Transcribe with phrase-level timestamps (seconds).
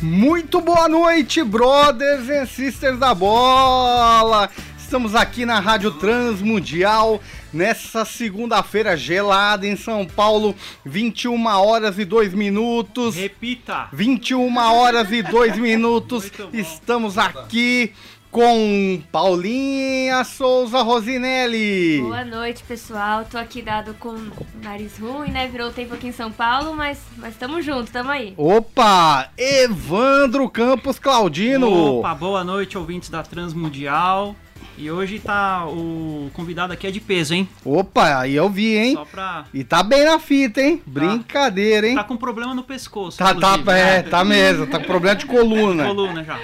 [0.00, 4.48] Muito boa noite, brothers and sisters da bola!
[4.78, 7.20] Estamos aqui na Rádio Transmundial
[7.52, 13.16] nessa segunda-feira gelada em São Paulo, 21 horas e 2 minutos.
[13.16, 13.88] Repita!
[13.92, 16.30] 21 horas e 2 minutos.
[16.52, 17.92] Estamos aqui
[18.38, 22.00] com Paulinha Souza Rosinelli.
[22.02, 23.24] Boa noite, pessoal.
[23.28, 24.16] Tô aqui dado com
[24.62, 25.48] nariz ruim, né?
[25.48, 28.34] Virou tempo aqui em São Paulo, mas mas tamo junto, tamo aí.
[28.36, 29.28] Opa!
[29.36, 31.98] Evandro Campos Claudino.
[31.98, 34.36] Opa, boa noite, ouvintes da Transmundial.
[34.76, 37.48] E hoje tá o convidado aqui é de peso, hein?
[37.64, 38.94] Opa, aí eu vi, hein?
[38.94, 40.80] Só pra E tá bem na fita, hein?
[40.86, 41.96] Brincadeira, hein?
[41.96, 43.18] tá com problema no pescoço.
[43.18, 44.02] Tá, tá, é, né?
[44.04, 45.84] tá mesmo, tá com problema de coluna.
[45.86, 46.38] Coluna já.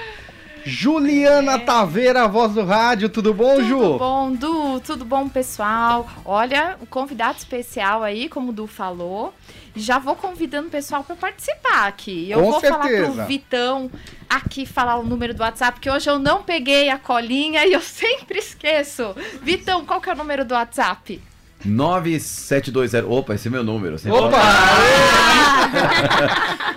[0.66, 3.78] Juliana Taveira, voz do rádio, tudo bom, Ju?
[3.78, 4.80] Tudo bom, Du?
[4.80, 6.08] Tudo bom, pessoal?
[6.24, 9.34] Olha, o convidado especial aí, como o Du falou.
[9.76, 12.30] Já vou convidando o pessoal para participar aqui.
[12.30, 13.12] Eu Com vou falar certeza.
[13.12, 13.90] pro Vitão
[14.28, 17.80] aqui falar o número do WhatsApp, porque hoje eu não peguei a colinha e eu
[17.82, 19.14] sempre esqueço.
[19.42, 21.20] Vitão, qual que é o número do WhatsApp?
[21.64, 23.10] 9720.
[23.10, 23.98] Opa, esse é meu número.
[23.98, 24.38] sempre Opa!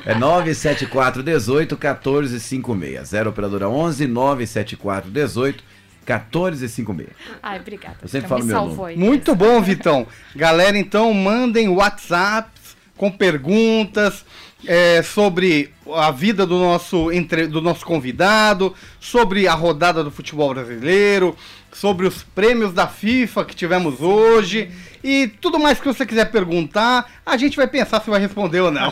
[0.05, 3.09] É 974 18 14 56.
[3.09, 5.61] 0 operadora 11 974 18
[6.05, 7.09] 14 56.
[7.43, 7.97] Ai, obrigada.
[8.01, 8.95] Eu sempre falo me meu nome.
[8.95, 10.07] Muito bom, Vitão.
[10.33, 12.66] Galera, então mandem WhatsApps
[12.97, 14.25] com perguntas
[14.65, 20.53] é, sobre a vida do nosso, entre- do nosso convidado, sobre a rodada do futebol
[20.53, 21.35] brasileiro,
[21.71, 24.71] sobre os prêmios da FIFA que tivemos hoje
[25.03, 28.71] e tudo mais que você quiser perguntar, a gente vai pensar se vai responder ou
[28.71, 28.91] não.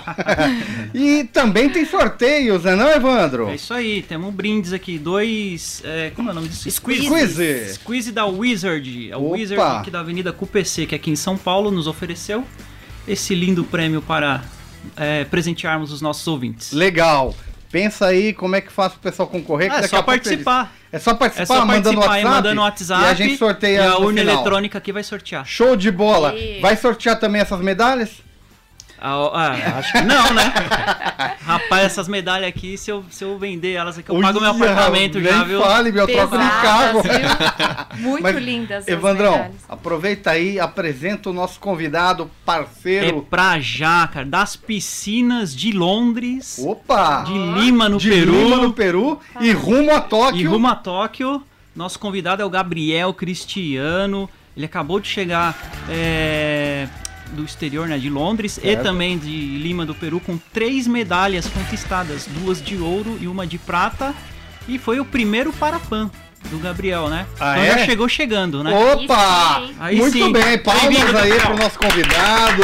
[0.93, 3.49] e também tem sorteios, né, não, Evandro?
[3.49, 5.81] É isso aí, temos um brindes aqui, dois.
[5.83, 6.69] é, como é o nome disso?
[6.69, 7.73] Squeeze.
[7.73, 9.11] Squeeze da Wizard.
[9.11, 9.35] A Opa.
[9.35, 12.45] Wizard aqui da Avenida QPC, que aqui em São Paulo, nos ofereceu
[13.07, 14.41] esse lindo prêmio para
[14.97, 16.71] é, presentearmos os nossos ouvintes.
[16.71, 17.35] Legal.
[17.71, 19.67] Pensa aí como é que faz o pessoal concorrer.
[19.69, 20.73] que Ah, é daqui só a pouco eles- participar.
[20.91, 23.01] É só participar, É só mandando participar WhatsApp, mandando WhatsApp.
[23.03, 24.35] E a gente sorteia E a urna final.
[24.35, 25.45] eletrônica aqui vai sortear.
[25.45, 26.33] Show de bola.
[26.35, 28.11] E- Vai sortear também essas medalhas?
[29.07, 30.51] Ah, ah, acho que não, né?
[31.45, 35.21] Rapaz, essas medalhas aqui, se eu, se eu vender elas aqui, eu pago meu apartamento
[35.21, 35.61] já, viu?
[35.61, 37.01] fale, meu, eu troco de carro.
[37.03, 37.99] Pesadas, viu?
[38.09, 38.77] Muito Mas, lindas.
[38.83, 39.55] as Evandrão, medalhas.
[39.69, 43.21] aproveita aí, apresenta o nosso convidado, É parceiro.
[43.29, 44.25] pra já, cara.
[44.25, 47.23] Das piscinas de Londres, Opa!
[47.27, 50.41] de Lima, no de Peru, Lima, no Peru, e rumo a Tóquio.
[50.41, 51.43] e rumo a Tóquio.
[51.75, 54.27] Nosso convidado é o Gabriel Cristiano.
[54.57, 55.53] Ele acabou de chegar
[55.89, 56.87] é,
[57.33, 62.27] do exterior, né, de Londres, e também de Lima, do Peru, com três medalhas conquistadas,
[62.27, 64.13] duas de ouro e uma de prata.
[64.67, 66.09] E foi o primeiro Parapan
[66.49, 67.25] do Gabriel, né?
[67.39, 67.79] Ah, então é?
[67.79, 68.71] já chegou chegando, né?
[68.73, 69.63] Opa!
[69.79, 70.31] Aí muito sim.
[70.31, 71.41] bem, palmas aí Gabriel.
[71.41, 72.63] pro nosso convidado,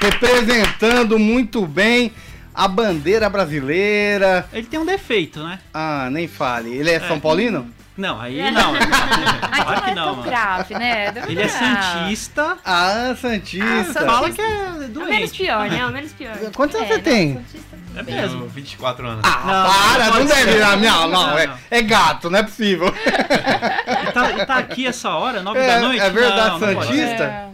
[0.00, 2.12] representando muito bem
[2.54, 4.48] a bandeira brasileira.
[4.52, 5.58] Ele tem um defeito, né?
[5.72, 6.74] Ah, nem fale.
[6.74, 7.66] Ele é, São Paulino?
[8.00, 8.72] Não, aí não.
[8.74, 10.24] Ai, Claro que não é
[10.72, 11.12] não, né?
[11.12, 12.56] Não Ele é santista.
[12.64, 14.04] Ah, Santista.
[14.06, 15.36] Fala que é É o menos doente.
[15.36, 15.78] pior, né?
[15.78, 16.34] É o menos pior.
[16.56, 17.34] Quantos anos É, você tem?
[17.34, 18.46] Santista É mesmo.
[18.48, 19.20] 24 anos.
[19.24, 20.58] Ah, Não, para, não não, deve.
[20.58, 22.88] Não, não, Não, é, é gato, não é possível.
[22.88, 26.00] E tá, e tá aqui essa hora, 9 É, da noite?
[26.00, 27.24] é verdade, Santista.
[27.24, 27.48] É.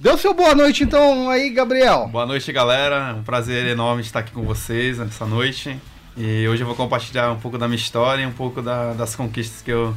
[0.00, 2.08] Deu seu boa noite então aí, Gabriel.
[2.08, 3.10] Boa noite, galera.
[3.10, 5.78] É um prazer enorme estar aqui com vocês essa noite.
[6.16, 9.14] E hoje eu vou compartilhar um pouco da minha história e um pouco da- das
[9.14, 9.94] conquistas que eu,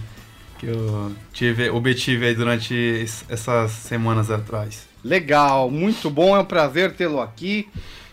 [0.57, 4.87] que eu tive, obtive aí durante es- essas semanas atrás.
[5.03, 7.69] Legal, muito bom, é um prazer tê-lo aqui.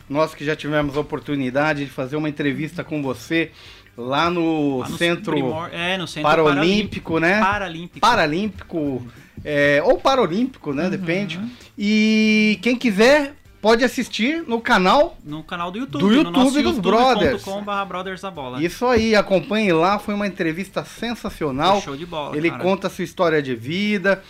[0.09, 3.50] Nós que já tivemos a oportunidade de fazer uma entrevista com você
[3.97, 7.41] lá no, Lá no Centro Primor- é, no Centro Paralímpico, né?
[7.41, 7.99] Paralímpico.
[8.00, 9.06] Paralímpico,
[9.45, 10.77] é, ou Paralímpico, Uhum.
[10.77, 10.89] né?
[10.91, 11.41] Depende.
[11.77, 15.17] E quem quiser pode assistir no canal.
[15.25, 16.00] No canal do YouTube.
[16.00, 17.33] Do no YouTube nosso dos Brothers.
[17.47, 18.62] youtube.com.br Brothers da Bola.
[18.62, 21.81] Isso aí, acompanhe lá, foi uma entrevista sensacional.
[21.81, 22.62] Show de bola, Ele cara.
[22.62, 24.22] conta a sua história de vida,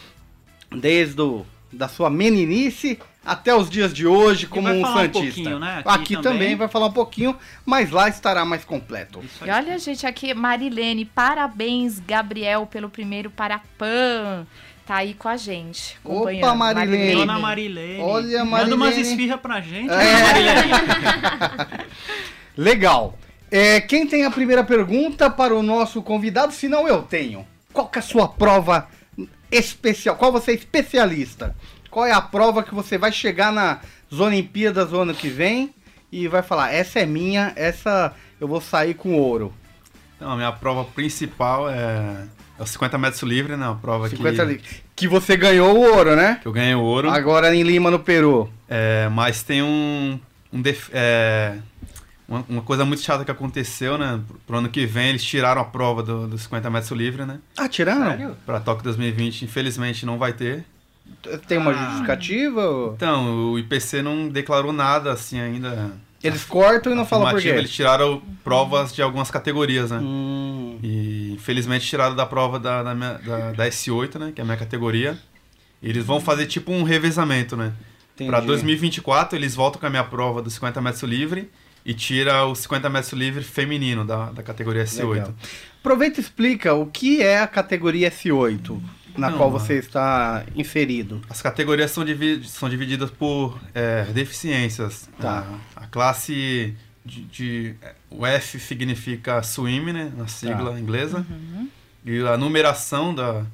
[0.71, 4.99] desde o, da sua meninice até os dias de hoje como vai um falar um
[5.13, 5.35] santista.
[5.35, 6.33] pouquinho, né, Aqui, aqui também.
[6.39, 6.57] também.
[6.57, 9.21] vai falar um pouquinho, mas lá estará mais completo.
[9.45, 14.47] E olha, gente, aqui, Marilene, parabéns, Gabriel, pelo primeiro Parapan.
[14.87, 15.99] Tá aí com a gente.
[16.05, 16.57] Opa, acompanhando.
[16.59, 17.15] Marilene.
[17.17, 18.01] Dona Marilene.
[18.03, 19.09] Olha, Manda umas Marilene.
[19.09, 19.97] esfirra pra gente, É.
[19.97, 20.73] né, Marilene?
[22.57, 23.19] Legal.
[23.51, 26.53] É, quem tem a primeira pergunta para o nosso convidado?
[26.53, 27.47] Se não, eu tenho.
[27.73, 28.89] Qual que é a sua prova
[29.51, 30.17] especial?
[30.17, 31.55] Qual você é especialista?
[31.91, 33.81] Qual é a prova que você vai chegar nas
[34.19, 35.75] Olimpíadas do ano que vem
[36.11, 39.53] e vai falar, essa é minha, essa eu vou sair com ouro.
[40.17, 42.25] Então, a minha prova principal é,
[42.59, 43.67] é os 50 metros livre, né?
[43.67, 44.87] Uma prova 50 que.
[44.97, 46.39] Que você ganhou o ouro, né?
[46.41, 47.11] que eu ganhei o ouro.
[47.11, 48.51] Agora em Lima, no Peru.
[48.69, 50.19] É, mas tem um,
[50.53, 51.57] um def- é,
[52.27, 54.19] uma, uma coisa muito chata que aconteceu, né?
[54.47, 57.39] Pro, ano que vem, eles tiraram a prova do- dos 50 metros livre, né?
[57.57, 58.07] Ah, tiraram?
[58.07, 58.37] Sério?
[58.47, 60.65] Pra Tóquio 2020, infelizmente, não vai ter.
[61.47, 61.75] Tem uma Ah.
[61.91, 62.61] justificativa?
[62.69, 65.93] ou- Então, o IPC não declarou nada assim ainda.
[66.27, 67.49] Eles cortam e não falam por quê?
[67.49, 69.99] Eles tiraram provas de algumas categorias, né?
[69.99, 74.33] Hum, E infelizmente tiraram da prova da, da, minha- da- da S8, né?
[74.35, 75.19] Que é a minha categoria.
[75.83, 77.73] E eles vão fazer tipo um revezamento, né?
[78.27, 81.51] Pra 2024 eles voltam com a minha prova dos 50 metros livre
[81.85, 85.09] e tira os 50 metros livre feminino da, da categoria S8.
[85.13, 85.35] Legal.
[85.81, 88.81] Aproveita e explica o que é a categoria S8,
[89.17, 91.21] na Não, qual você está inserido.
[91.29, 95.09] As categorias são, divi- são divididas por é, deficiências.
[95.21, 95.47] Tá.
[95.77, 96.75] A, a classe
[97.05, 97.75] de, de-
[98.11, 100.13] O F significa swim, né?
[100.17, 100.81] Na sigla Tá.
[100.81, 101.27] inglesa.
[102.05, 103.45] E a numeração da.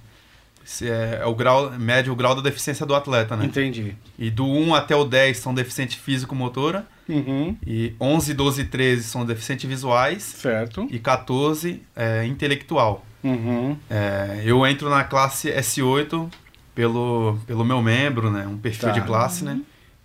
[0.65, 3.47] se é, é o grau médio o grau da deficiência do atleta, né?
[3.47, 3.95] Entendi.
[4.19, 6.87] E do 1 até o 10 são deficiente físico-motora.
[7.09, 10.23] Uhum, E 11, 12 e 13 são deficientes visuais.
[10.23, 10.87] certo.
[10.91, 13.05] E 14 é intelectual.
[13.25, 16.29] Uhum, É, eu entro na classe S8
[16.75, 18.47] pelo, pelo meu membro, né?
[18.47, 18.95] Um perfil Tá.
[18.95, 19.61] de classe, né?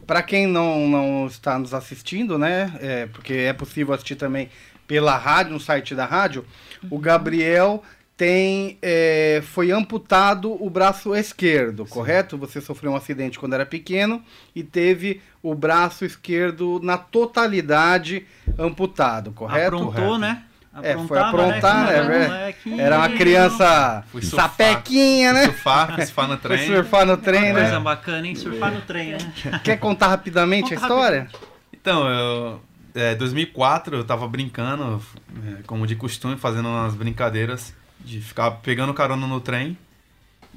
[0.06, 2.72] Para quem não, não está nos assistindo, né?
[2.80, 4.50] É, porque é possível assistir também
[4.88, 6.46] pela rádio, no site da rádio,
[6.90, 7.84] o Gabriel
[8.16, 12.38] tem é, foi amputado o braço esquerdo, correto?
[12.38, 14.24] Você sofreu um acidente quando era pequeno
[14.56, 18.26] e teve o braço esquerdo na totalidade
[18.58, 19.76] amputado, correto?
[19.76, 20.18] Aprontou, Correto.
[20.20, 20.44] né?
[20.84, 22.54] É, foi Aprontava, aprontar, né?
[22.66, 24.50] né, era uma criança Fui surfar.
[24.52, 25.46] sapequinha, né?
[25.46, 26.68] Surfar, surfar no trem.
[26.68, 27.80] surfar no trem, Coisa né?
[27.80, 28.36] bacana, hein?
[28.36, 29.18] Surfar no trem, né?
[29.64, 31.28] Quer contar rapidamente a Conta história?
[31.74, 32.62] Então, eu,
[32.94, 35.02] é, 2004 eu tava brincando,
[35.48, 39.76] é, como de costume, fazendo umas brincadeiras de ficar pegando carona no trem.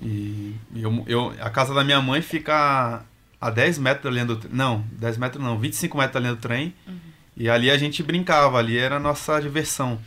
[0.02, 3.02] E eu, eu, a casa da minha mãe fica
[3.40, 4.52] a 10 metros da linha do trem.
[4.54, 6.74] Não, 10 metros não, 25 metros da linha do trem.
[7.36, 9.98] E ali a gente brincava, ali era a nossa diversão.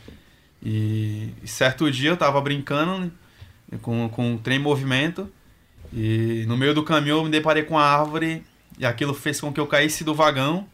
[0.61, 3.11] E, e certo dia eu tava brincando
[3.69, 5.29] né, com, com o trem em movimento.
[5.91, 8.43] E no meio do caminho eu me deparei com a árvore
[8.77, 10.67] e aquilo fez com que eu caísse do vagão.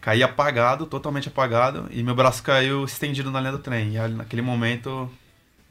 [0.00, 3.92] Caí apagado, totalmente apagado, e meu braço caiu estendido na linha do trem.
[3.92, 5.10] E ali, naquele momento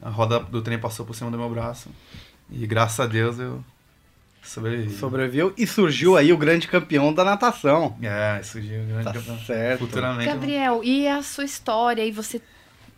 [0.00, 1.90] a roda do trem passou por cima do meu braço.
[2.50, 3.62] E graças a Deus eu
[4.42, 4.94] sobrevivi.
[4.96, 7.96] Sobreviveu e surgiu aí o grande campeão da natação.
[8.02, 9.38] É, surgiu um grande Tá campeão.
[9.40, 9.80] certo.
[9.80, 10.26] Futuramente.
[10.26, 12.04] Gabriel, e a sua história?
[12.04, 12.40] E você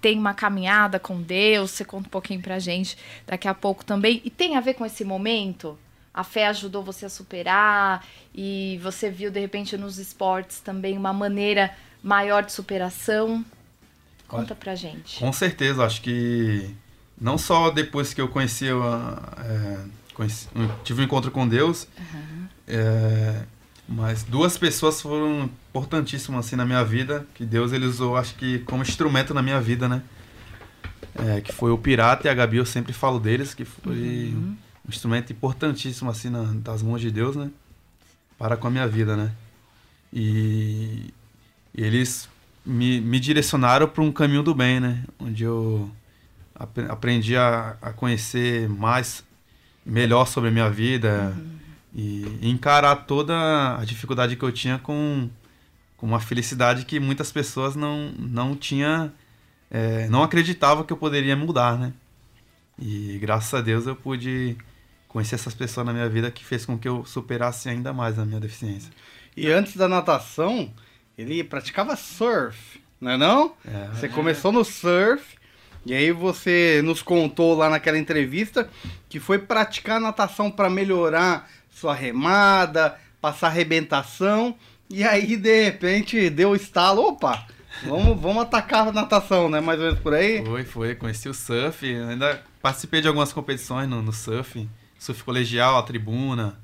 [0.00, 1.70] tem uma caminhada com Deus?
[1.72, 2.96] Você conta um pouquinho pra gente
[3.26, 4.20] daqui a pouco também.
[4.24, 5.78] E tem a ver com esse momento?
[6.14, 8.04] A fé ajudou você a superar
[8.34, 11.70] e você viu de repente nos esportes também uma maneira
[12.02, 13.42] maior de superação?
[14.28, 15.18] Conta pra gente.
[15.18, 16.74] Com certeza, acho que
[17.20, 19.78] não só depois que eu conheci, a- é,
[20.14, 20.48] conheci-
[20.84, 21.86] tive um encontro com Deus,
[22.66, 23.42] é,
[23.88, 28.60] mas duas pessoas foram importantíssimas assim na minha vida, que Deus ele usou, acho que
[28.60, 30.02] como instrumento na minha vida, né?
[31.14, 34.88] É, que foi o Pirata e a Gabi, eu sempre falo deles, que foi um
[34.88, 37.50] instrumento importantíssimo assim na- das mãos de Deus, né?
[38.38, 39.30] Para com a minha vida, né?
[40.12, 41.12] E
[41.74, 42.28] eles
[42.64, 45.04] me, me direcionaram para um caminho do bem, né?
[45.18, 45.90] Onde eu
[46.54, 49.22] apre- aprendi a, a conhecer mais,
[49.84, 51.36] melhor sobre a minha vida
[51.94, 55.28] e encarar toda a dificuldade que eu tinha com,
[55.96, 59.12] com uma felicidade que muitas pessoas não, não tinha,
[59.70, 61.92] é, não acreditavam que eu poderia mudar, né?
[62.78, 64.56] E graças a Deus eu pude
[65.08, 68.24] conhecer essas pessoas na minha vida que fez com que eu superasse ainda mais a
[68.24, 68.90] minha deficiência.
[69.36, 70.72] E antes da natação,
[71.16, 73.54] ele praticava surf, não é não?
[73.66, 75.36] É, Você começou no surf,
[75.86, 78.68] e aí você nos contou lá naquela entrevista
[79.08, 84.54] que foi praticar natação para melhorar sua remada, passar arrebentação,
[84.88, 87.46] e aí de repente deu o estalo, opa,
[87.84, 89.60] vamos, vamos atacar a natação, né?
[89.60, 90.44] Mais ou menos por aí.
[90.44, 90.94] Foi, foi.
[90.94, 91.84] Conheci o surf.
[91.86, 94.68] Ainda participei de algumas competições no, no surf.
[94.98, 96.60] Surf colegial, a tribuna.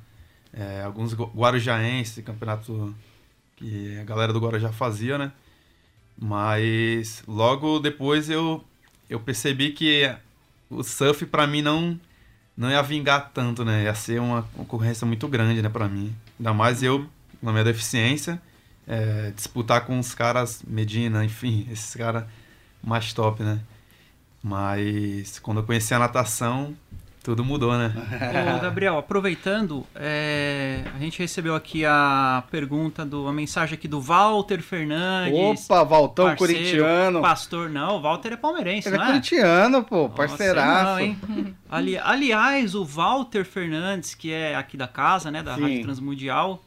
[0.53, 2.95] é, alguns gu- guarujaenses, campeonato
[3.57, 5.33] que a galera do Guarujá fazia, né?
[6.17, 8.65] Mas logo depois eu,
[9.09, 10.15] eu percebi que
[10.71, 11.99] o surf pra mim não,
[12.57, 13.85] não ia vingar tanto, né?
[13.85, 16.15] Ia ser uma concorrência muito grande, né, pra mim.
[16.39, 17.07] Ainda mais eu,
[17.43, 18.41] na minha deficiência,
[18.87, 22.25] é, disputar com os caras Medina, enfim, esses caras
[22.83, 23.61] mais top, né?
[24.43, 26.77] Mas quando eu conheci a natação,
[27.29, 27.93] tudo mudou, né?
[28.57, 34.01] Ô, Gabriel, aproveitando, é, a gente recebeu aqui a pergunta, do, a mensagem aqui do
[34.01, 35.69] Walter Fernandes.
[35.69, 37.21] Opa, Valtão parceiro, corintiano.
[37.21, 39.09] Pastor, não, o Walter é palmeirense, Ele é não é?
[39.09, 40.85] corintiano, pô, Nossa, parceiraço.
[40.85, 41.19] não, hein?
[41.69, 45.61] Ali, aliás, o Walter Fernandes, que é aqui da casa, né, da Sim.
[45.61, 46.63] Rádio Transmundial,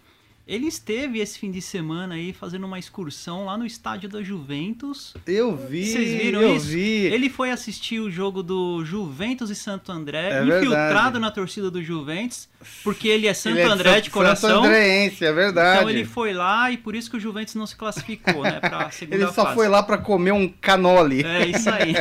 [0.48, 5.14] Ele esteve esse fim de semana aí fazendo uma excursão lá no estádio da Juventus.
[5.26, 6.66] Eu vi, Vocês viram eu isso?
[6.68, 7.06] vi.
[7.06, 11.20] Ele foi assistir o jogo do Juventus e Santo André, É infiltrado verdade.
[11.20, 12.50] na torcida do Juventus,
[12.84, 14.50] porque ele é Santo Ele é André de coração.
[14.50, 15.78] Santo Andréense, é verdade.
[15.78, 18.90] Então ele foi lá e por isso que o Juventus não se classificou, né, pra
[18.92, 19.56] segunda Ele só fase.
[19.56, 21.24] foi lá pra comer um canole.
[21.24, 21.94] É isso aí.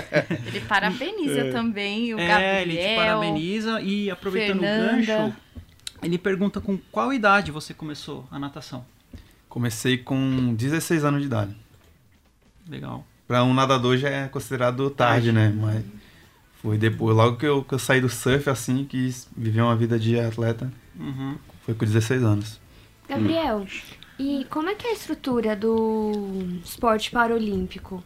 [0.47, 2.61] Ele parabeniza também o é, Gabriel.
[2.63, 4.93] ele te parabeniza e aproveitando Fernanda.
[4.93, 5.37] o gancho,
[6.03, 8.85] ele pergunta com qual idade você começou a natação.
[9.49, 11.57] Comecei com 16 anos de idade.
[12.69, 13.05] Legal.
[13.27, 15.49] Pra um nadador já é considerado tarde, né?
[15.55, 15.85] Mas
[16.63, 19.99] foi depois, logo que eu, que eu saí do surf, assim, quis viver uma vida
[19.99, 21.37] de atleta, Uhum.
[21.65, 22.61] foi com 16 anos.
[23.09, 23.67] Gabriel,
[24.19, 28.03] e como é que é a estrutura do esporte paralímpico?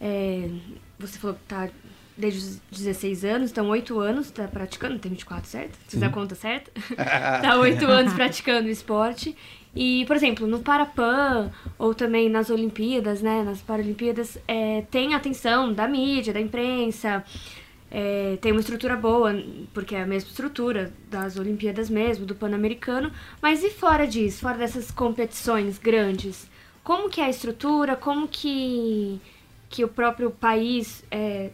[0.00, 0.48] É,
[0.98, 1.68] você falou que tá
[2.16, 5.78] desde os 16 anos, então 8 anos tá praticando, tem 24, certo?
[5.88, 6.70] Fiz a conta certa?
[7.42, 9.36] tá 8 anos praticando esporte.
[9.74, 15.70] E, por exemplo, no Parapan, ou também nas Olimpíadas, né, nas Paralimpíadas, é, tem atenção
[15.70, 17.22] da mídia, da imprensa,
[17.90, 19.34] é, tem uma estrutura boa,
[19.72, 23.12] porque é a mesma estrutura das Olimpíadas mesmo, do Pan-Americano.
[23.40, 26.48] Mas e fora disso, fora dessas competições grandes?
[26.82, 27.96] Como que é a estrutura?
[27.96, 29.20] Como que,
[29.68, 31.50] que o próprio país, é,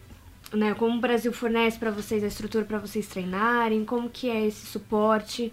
[0.53, 3.85] né, como o Brasil fornece para vocês a estrutura para vocês treinarem?
[3.85, 5.53] Como que é esse suporte?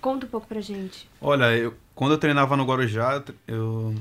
[0.00, 1.08] Conta um pouco pra gente.
[1.20, 3.94] Olha, eu, quando eu treinava no Guarujá, eu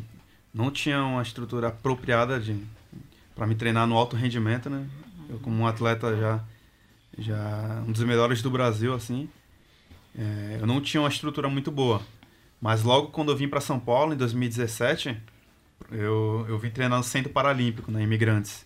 [0.54, 2.58] não tinha uma estrutura apropriada de
[3.36, 4.86] para me treinar no alto rendimento, né?
[5.30, 6.44] Eu como um atleta já
[7.18, 9.30] já um dos melhores do Brasil assim,
[10.18, 12.02] é, eu não tinha uma estrutura muito boa.
[12.62, 15.18] Mas logo quando eu vim para São Paulo em 2017,
[15.92, 18.66] eu eu vim treinar no Centro Paralímpico, na Imigrantes,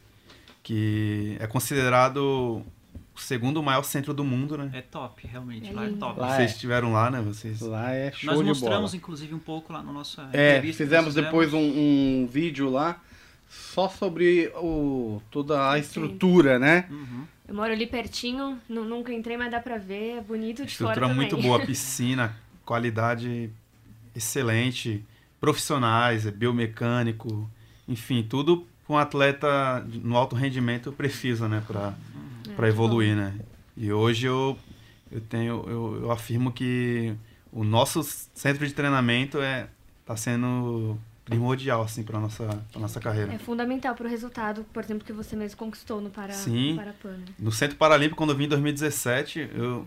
[0.63, 2.63] que é considerado
[3.15, 4.71] o segundo maior centro do mundo, né?
[4.73, 5.69] É top, realmente.
[5.69, 6.19] É lá é top.
[6.19, 6.53] Lá Vocês é.
[6.53, 7.21] estiveram lá, né?
[7.21, 8.97] Vocês Lá é show Nós de mostramos, bola.
[8.97, 12.99] inclusive, um pouco lá no nosso É, entrevista fizemos depois um, um vídeo lá
[13.49, 16.87] só sobre o, toda a estrutura, né?
[16.89, 17.25] Uhum.
[17.47, 20.91] Eu moro ali pertinho, nu- nunca entrei, mas dá pra ver, é bonito de fora
[20.93, 23.51] Estrutura muito boa, piscina, qualidade
[24.15, 25.05] excelente,
[25.39, 27.47] profissionais, é biomecânico,
[27.87, 31.93] enfim, tudo um atleta no alto rendimento precisa, né, para
[32.49, 33.33] É, para evoluir, né?
[33.75, 34.57] E hoje eu
[35.11, 37.13] eu tenho eu, eu afirmo que
[37.51, 39.67] o nosso centro de treinamento é
[40.05, 43.33] tá sendo primordial assim para nossa pra nossa carreira.
[43.33, 46.71] É fundamental pro resultado, por exemplo, que você mesmo conquistou no Para, Sim.
[46.71, 47.11] no Parapan.
[47.17, 47.25] né?
[47.39, 49.85] No Centro Paralímpico, quando eu vim em 2017, eu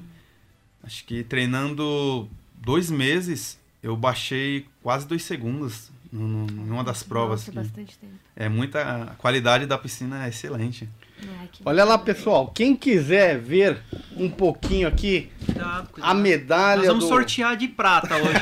[0.82, 7.40] acho que treinando dois meses, eu baixei quase dois segundos numa das provas.
[7.40, 8.12] Nossa, que bastante tempo.
[8.34, 10.88] é muita, a qualidade da piscina é excelente.
[11.22, 13.78] Ai, Olha lá, pessoal, quem quiser ver
[14.16, 16.10] um pouquinho aqui Cuidado, cuidado.
[16.10, 17.08] a medalha Nós vamos do...
[17.08, 18.40] sortear de prata hoje.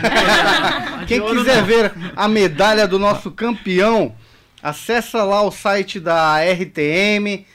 [1.07, 1.67] Quem quiser não.
[1.67, 4.15] ver a medalha do nosso campeão,
[4.63, 7.47] acessa lá o site da RTM,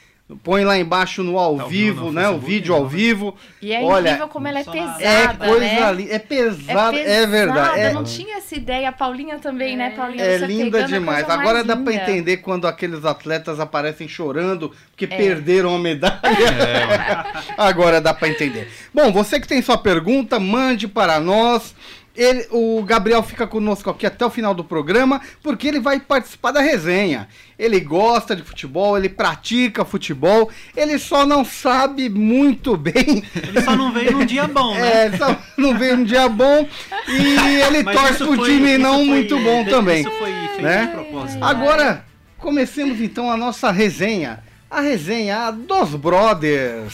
[0.43, 2.29] põe lá embaixo no ao Tá vivo, no né?
[2.29, 2.89] O vídeo ao né?
[2.89, 3.35] vivo.
[3.61, 5.83] E é Olha, incrível como ela é pesada, É coisa né?
[5.83, 7.79] ali, é pesado, é, verdade.
[7.79, 8.89] É, Eu não tinha essa ideia.
[8.89, 10.23] A Paulinha também, né, Paulinha?
[10.23, 11.29] é Você linda pegando a demais.
[11.29, 12.03] Agora dá pra linda.
[12.03, 15.17] entender quando aqueles atletas aparecem chorando porque É.
[15.17, 16.19] perderam a medalha.
[17.57, 18.67] Agora dá pra entender.
[18.93, 21.73] Bom, você que tem sua pergunta, mande para nós.
[22.15, 26.51] Ele, o Gabriel fica conosco aqui até o final do programa, porque ele vai participar
[26.51, 27.27] da resenha.
[27.57, 33.23] Ele gosta de futebol, ele pratica futebol, ele só não sabe muito bem.
[33.35, 34.89] Ele só não veio num dia bom, né?
[34.99, 36.67] É, ele só não veio um dia bom
[37.07, 40.01] e ele Mas torce pro foi- time não foi- muito bom também.
[40.01, 40.85] Isso foi feito né?
[40.87, 41.43] de propósito.
[41.43, 42.05] Agora,
[42.37, 44.43] comecemos então a nossa resenha.
[44.69, 46.93] A resenha dos Brothers.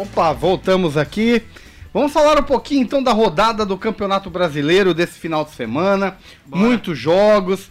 [0.00, 1.42] Opa, voltamos aqui.
[1.92, 6.16] Vamos falar um pouquinho então da rodada do Campeonato Brasileiro desse final de semana.
[6.46, 6.62] Bora.
[6.62, 7.68] Muitos jogos.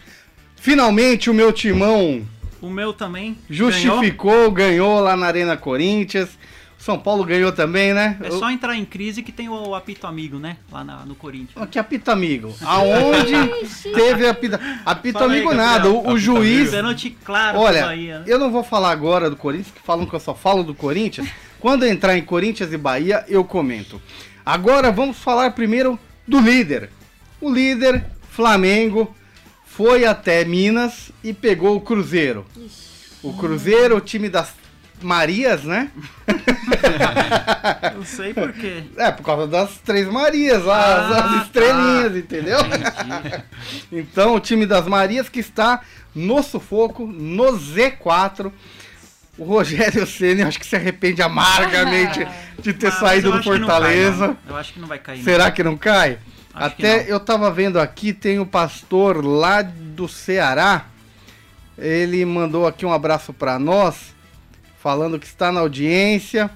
[0.55, 2.21] Finalmente o meu timão
[2.61, 3.35] O meu também.
[3.49, 3.71] ganhou.
[3.71, 6.29] justificou, ganhou, lá na Arena Corinthians.
[6.77, 8.17] São Paulo ganhou também, né?
[8.21, 10.55] É só entrar em crise que tem o apito amigo, né?
[10.71, 11.61] Lá na- no Corinthians.
[11.61, 12.53] O- Que apito amigo.
[12.61, 13.33] Aonde
[13.93, 15.71] teve apito, apito Fala aí, amigo Gabriel.
[15.71, 15.89] nada.
[15.89, 16.69] O, o juiz.
[16.71, 18.19] Pênalti claro Olha, Bahia.
[18.19, 18.25] né?
[18.27, 21.27] eu não vou falar agora do Corinthians, que falam que eu só falo do Corinthians.
[21.59, 24.01] Quando entrar em Corinthians e Bahia, eu comento.
[24.45, 26.89] Agora vamos falar primeiro do líder.
[27.41, 29.13] O líder, Flamengo,
[29.65, 32.45] foi até Minas e pegou o Cruzeiro.
[33.21, 34.53] O Cruzeiro, o time das
[35.01, 35.91] Marias, né?
[37.95, 38.83] Não sei por quê.
[38.97, 41.43] É, por causa das três Marias lá, Ah, as, tá.
[41.43, 42.59] estrelinhas, entendeu?
[42.59, 43.43] Entendi.
[43.91, 45.81] Então, o time das Marias que está
[46.15, 48.51] no sufoco, no Z4.
[49.39, 52.27] O Rogério Ceni acho que se arrepende amargamente
[52.61, 54.27] de ter Ah, saído do não cai, Fortaleza.
[54.27, 54.37] não.
[54.49, 55.17] eu acho que não vai cair.
[55.17, 55.23] não.
[55.23, 56.19] Será que não cai?
[56.53, 57.09] Acho Até não.
[57.09, 60.85] eu tava vendo aqui, tem o pastor lá do Ceará.
[61.77, 64.13] Ele mandou aqui um abraço para nós,
[64.81, 66.49] falando que está na audiência.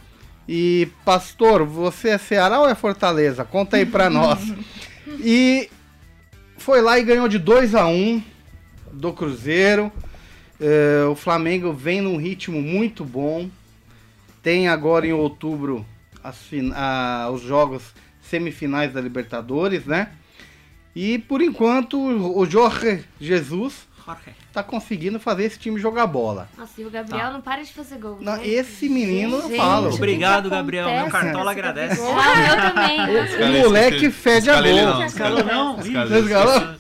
[0.46, 3.46] E, pastor, você é Ceará ou é Fortaleza?
[3.46, 4.40] Conta aí para nós.
[5.26, 5.70] E
[6.58, 8.22] foi lá e ganhou de 2 a 1
[8.92, 9.92] do Cruzeiro.
[10.66, 13.50] É, o Flamengo vem num ritmo muito bom.
[14.42, 15.86] Tem agora em outubro
[16.24, 17.84] a- os jogos
[18.22, 20.14] semifinais da Libertadores, né?
[20.96, 24.43] E por enquanto o Jorge Jesus Jorge.
[24.54, 26.48] Tá conseguindo fazer esse time jogar bola.
[26.56, 28.20] Nossa, e o Gabriel não para de fazer gol.
[28.22, 28.48] Não, né?
[28.48, 29.88] esse menino eu Gente, falo.
[29.88, 30.88] o que Obrigado, que Gabriel.
[30.90, 32.00] Meu cartola agradece.
[32.02, 33.60] Ah, eu também.
[33.60, 35.80] O moleque fede a não, Escalou não?
[35.80, 36.76] escalou?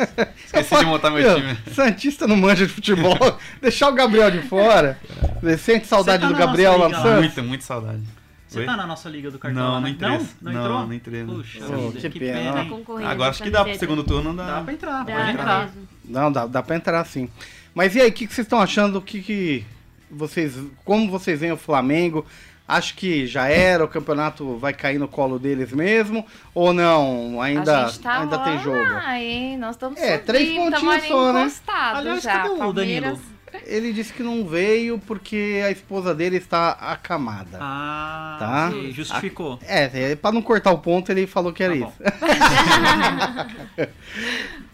[0.45, 1.57] Esqueci de montar meu time.
[1.73, 3.17] Santista não manja de futebol.
[3.59, 4.99] Deixar o Gabriel de fora.
[5.41, 6.95] Você sente saudade tá do Gabriel lá no.
[6.95, 7.19] Santos?
[7.19, 8.01] Muita, muita saudade.
[8.47, 8.65] Você Oi?
[8.67, 9.89] tá na nossa liga do cartola, Não, não né?
[9.89, 10.09] entrei.
[10.11, 10.79] Não, não Não, entrou?
[10.85, 11.35] não entrei, não.
[11.37, 12.53] Puxa Oh, que que pena.
[12.53, 12.65] pena,
[13.01, 14.61] Tá Agora acho que dá pro segundo turno, Dá dá.
[14.61, 15.59] pra entrar, Dá, pode dá entrar.
[15.65, 15.87] mesmo.
[16.05, 17.27] Não, dá, dá pra entrar sim.
[17.73, 18.97] Mas e aí, o que, que vocês estão achando?
[18.97, 19.65] O que, que
[20.09, 20.53] vocês.
[20.85, 22.25] Como vocês veem o Flamengo?
[22.67, 26.25] Acho que já era, o campeonato vai cair no colo deles mesmo?
[26.53, 27.41] Ou não?
[27.41, 28.77] Ainda, a gente tá ainda tem jogo?
[28.77, 29.57] lá, hein?
[29.57, 31.51] Nós estamos É, três subindo, tamo pontinhos só, né?
[31.67, 32.33] Aliás, já.
[32.37, 33.33] cadê o Palmeiras- Danilo?
[33.67, 37.59] Ele disse que não veio porque a esposa dele está acamada.
[37.61, 38.69] Ah, Tá.
[38.71, 39.59] ok, justificou.
[39.61, 41.93] É, é, pra não cortar o ponto, ele falou que era Tá isso.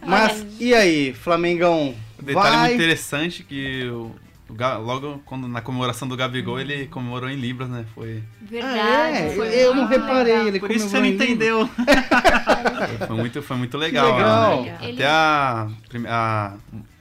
[0.06, 1.94] Mas, e aí, Flamengão?
[2.22, 2.58] Um detalhe vai...
[2.68, 4.14] muito interessante que o,
[4.48, 7.84] o logo quando, na comemoração do Gabigol, ele comemorou em Libras, né?
[7.94, 9.16] Foi, Verdade.
[9.18, 10.48] É, foi eu não reparei, legal.
[10.48, 11.68] ele Por isso você não entendeu.
[13.06, 14.16] foi, muito, foi muito legal.
[14.16, 14.62] legal.
[14.62, 14.78] né?
[14.82, 15.68] Ele- Até a,
[16.08, 16.52] a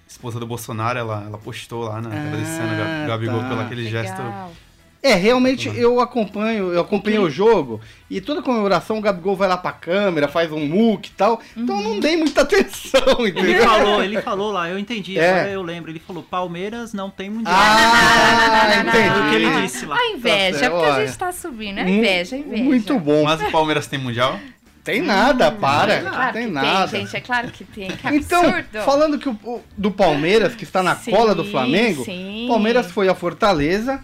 [0.07, 2.09] esposa do Bolsonaro, ela, ela postou lá, né?
[2.27, 3.49] Agradecendo o Ga- Ah, Gabigol tá.
[3.49, 4.21] pelo aquele gesto.
[5.01, 9.55] É, realmente eu acompanho, eu acompanhei o jogo e toda comemoração o Gabigol vai lá
[9.55, 11.39] pra câmera, faz um muque e tal.
[11.55, 13.63] Então eu não dei muita atenção, Ele entendeu?
[13.63, 15.29] falou, ele falou lá, eu entendi, É.
[15.31, 15.89] agora eu lembro.
[15.89, 17.55] Ele falou, Palmeiras não tem mundial.
[17.57, 19.61] Ah, Foi o que ele entendi.
[19.67, 19.95] disse lá.
[19.97, 21.77] A inveja, Tá é porque a gente tá subindo.
[21.79, 22.63] É Mu- inveja, é inveja.
[22.63, 23.23] Muito bom.
[23.23, 24.37] Mas o Palmeiras tem Mundial?
[24.83, 25.93] Tem nada, para.
[25.93, 26.87] É claro não tem que nada.
[26.91, 27.15] tem, gente.
[27.15, 27.89] É claro que tem.
[27.91, 28.43] Que Então,
[28.85, 32.45] falando que o, o- do Palmeiras, que está na Sim, cola do Flamengo, sim.
[32.49, 34.03] Palmeiras foi a Fortaleza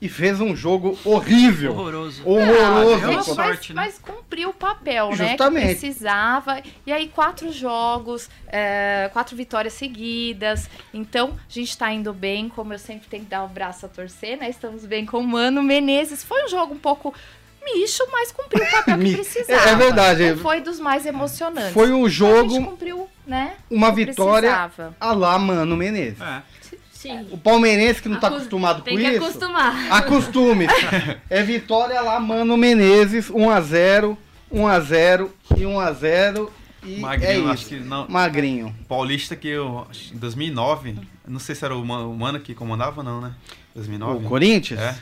[0.00, 1.72] e fez um jogo horrível.
[1.72, 2.22] Horroroso.
[2.26, 3.04] Horroroso.
[3.04, 3.82] é uma mas, sorte, né?
[3.82, 5.28] mas cumpriu o papel, né?
[5.28, 5.60] Justamente.
[5.60, 6.62] Que precisava.
[6.86, 10.68] E aí, quatro jogos, é, quatro vitórias seguidas.
[10.92, 13.88] Então, a gente tá indo bem, como eu sempre tenho que dar o braço a
[13.88, 14.50] torcer, né?
[14.50, 16.22] Estamos bem com o Mano Menezes.
[16.22, 17.14] Foi um jogo um pouco
[17.64, 19.68] micho, mas cumpriu o papel que precisava.
[19.68, 20.30] É, é verdade.
[20.32, 21.72] Não foi dos mais emocionantes.
[21.72, 23.54] Foi um A gente jogo, cumpriu, né?
[23.70, 24.96] uma vitória precisava.
[25.00, 26.20] a lá Mano Menezes.
[26.20, 26.42] É.
[27.04, 27.26] Sim.
[27.30, 29.24] O palmeirense que não tá Acos- acostumado Tem com que isso.
[29.24, 29.92] acostumar.
[29.92, 30.66] Acostume.
[31.28, 34.16] é vitória lá, Mano Menezes, 1x0,
[34.52, 36.48] 1x0 e 1x0.
[36.82, 38.06] E Magrinho, é acho que não.
[38.08, 38.74] Magrinho.
[38.88, 39.86] Paulista que eu.
[39.90, 40.96] acho que Em 2009,
[41.28, 43.32] não sei se era o Ma- o Mano que comandava, não, né?
[43.74, 44.24] 2009?
[44.24, 44.80] O Corinthians?
[44.80, 44.94] É,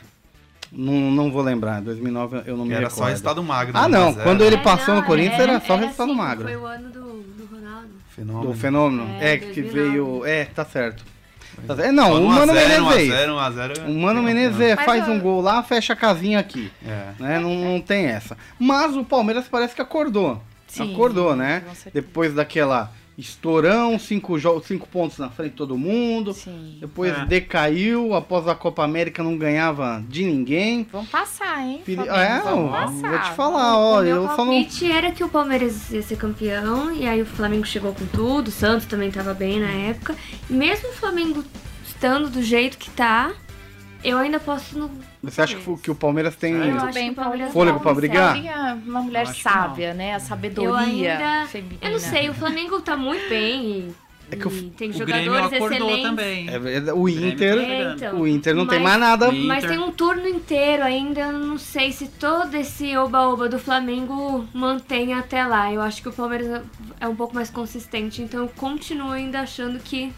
[0.71, 1.81] Não, não vou lembrar.
[1.81, 2.97] 2009 eu não que me era recordo.
[2.99, 3.77] só resultado magro.
[3.77, 3.97] Ah, né?
[3.97, 4.05] não.
[4.07, 4.23] 1 a 0.
[4.23, 6.43] Quando ele É, passou não, no Corinthians era, só resultado assim, magro.
[6.45, 7.89] Foi o ano do, do Ronaldo.
[8.15, 8.51] Fenômeno.
[8.53, 9.09] Do fenômeno.
[9.21, 9.71] É, É, que 2009.
[9.89, 10.25] veio.
[10.25, 11.03] É, tá certo.
[11.67, 11.85] Tá.
[11.85, 13.39] É, não, Só o no Mano 1 a 0, Menezes 1 a é 0, 1
[13.39, 13.73] a 0.
[13.87, 16.71] O Mano Menezes faz um gol lá, fecha a casinha aqui.
[16.85, 17.13] É.
[17.19, 17.39] Né?
[17.39, 18.37] Não, não tem essa.
[18.59, 20.41] Mas o Palmeiras parece que acordou.
[20.67, 21.63] Sim, acordou, né?
[21.93, 26.33] Depois daquela estourão, cinco, cinco pontos na frente de todo mundo.
[26.33, 26.77] Sim.
[26.79, 27.25] Depois É.
[27.25, 30.87] decaiu, após a Copa América não ganhava de ninguém.
[30.91, 31.81] Vamos passar, hein?
[31.85, 32.07] Fili-?
[32.09, 33.09] É, Vamos eu passar.
[33.09, 34.91] vou te falar, ó, o meu eu só não.
[34.91, 38.51] era que o Palmeiras ia ser campeão, e aí o Flamengo chegou com tudo, o
[38.51, 40.15] Santos também tava bem na época.
[40.49, 41.43] E mesmo o Flamengo
[41.85, 43.31] estando do jeito que tá,
[44.03, 44.91] eu ainda posso no.
[45.23, 46.53] Você acha que, o- que o Palmeiras tem.
[46.93, 48.35] Bem, Palmeiras Fôlego pra vai brigar?
[48.35, 50.15] Seria uma mulher sábia, né?
[50.15, 51.47] A sabedoria Eu ainda.
[51.47, 51.77] feminina.
[51.81, 53.93] Eu não sei, o Flamengo tá muito bem e,
[54.31, 56.03] É que o- tem O Grêmio jogadores acordou excelentes.
[56.03, 56.47] também.
[56.49, 57.55] É o Inter.
[57.55, 58.19] tá É, então.
[58.19, 59.31] O Inter não tem Mas- mais nada.
[59.31, 64.45] Mas tem um turno inteiro ainda, eu não sei se todo esse oba-oba do Flamengo
[64.53, 65.71] mantém até lá.
[65.71, 66.61] Eu acho que o Palmeiras
[66.99, 70.11] é um pouco mais consistente, então eu continuo ainda achando que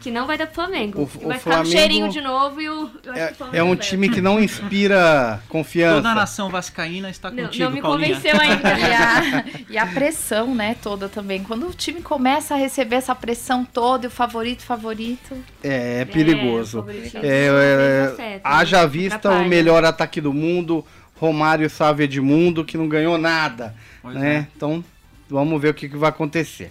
[0.00, 1.00] que não vai dar pro Flamengo.
[1.02, 2.90] O- E o vai ficar no Flamengo cheirinho de novo e o.
[3.04, 5.96] eu acho É, que o Flamengo é um time que não inspira confiança.
[5.96, 8.14] Toda a nação vascaína está Não, contigo, não me Paulinha.
[8.16, 8.76] convenceu ainda.
[8.78, 11.42] E a, e a pressão, né, toda também.
[11.42, 15.34] Quando o time começa a receber essa pressão toda, e o favorito, favorito.
[15.62, 16.78] É, é perigoso.
[16.78, 18.88] É, o favoritismo É, é, afeta, haja né?
[18.88, 20.84] vista o melhor ataque do mundo,
[21.18, 23.74] Romário Sávio Edmundo, que não ganhou nada.
[24.02, 24.34] Pois né?
[24.36, 24.46] é.
[24.56, 24.84] Então,
[25.28, 26.70] vamos ver o que, que vai acontecer.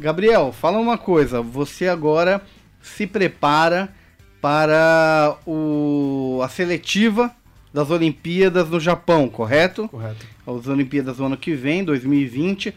[0.00, 1.42] Gabriel, fala uma coisa.
[1.42, 2.42] Você agora
[2.82, 3.94] se prepara
[4.40, 7.30] para o, a seletiva
[7.72, 9.86] das Olimpíadas no Japão, correto?
[9.88, 10.26] Correto.
[10.46, 12.74] As Olimpíadas do ano que vem, 2020.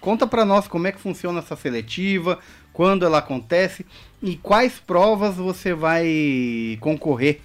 [0.00, 2.38] Conta para nós como é que funciona essa seletiva,
[2.72, 3.86] quando ela acontece
[4.22, 7.40] e quais provas você vai concorrer.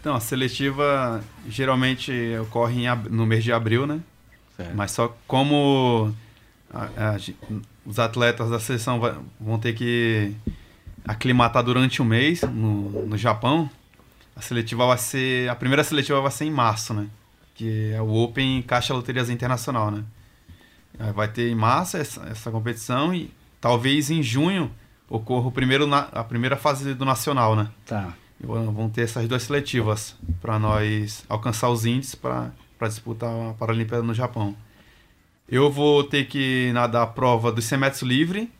[0.00, 2.12] Então, a seletiva geralmente
[2.42, 4.00] ocorre no mês de abril, né?
[4.74, 6.14] Mas só como
[6.72, 7.16] a- a
[7.86, 10.34] os atletas da seleção vai- vão ter que
[11.06, 13.68] aclimatar durante um mês no, no Japão,
[14.34, 15.48] a seletiva vai ser.
[15.48, 17.06] A primeira seletiva vai ser em março, né?
[17.54, 20.02] Que é o Open Caixa Loterias Internacional, né?
[21.14, 24.70] Vai ter em março essa, essa competição e talvez em junho
[25.08, 27.68] ocorra o primeiro na- a primeira fase do Nacional, né?
[27.86, 28.14] Tá.
[28.42, 32.50] E vão vão ter essas duas seletivas para nós alcançar os índices para
[32.82, 34.56] disputar a Paralimpíada no Japão.
[35.48, 38.50] Eu vou ter que nadar a prova dos 100 metros livre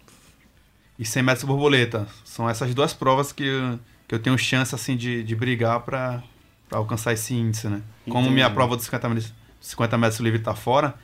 [0.98, 2.06] e 100 metros borboleta.
[2.24, 6.22] São essas duas provas que, eu- que eu tenho chance assim de, de brigar para
[6.70, 7.82] alcançar esse índice, né?
[8.04, 8.34] Como Entendi.
[8.34, 10.94] minha prova dos 50 metros, 50 metros livre está fora,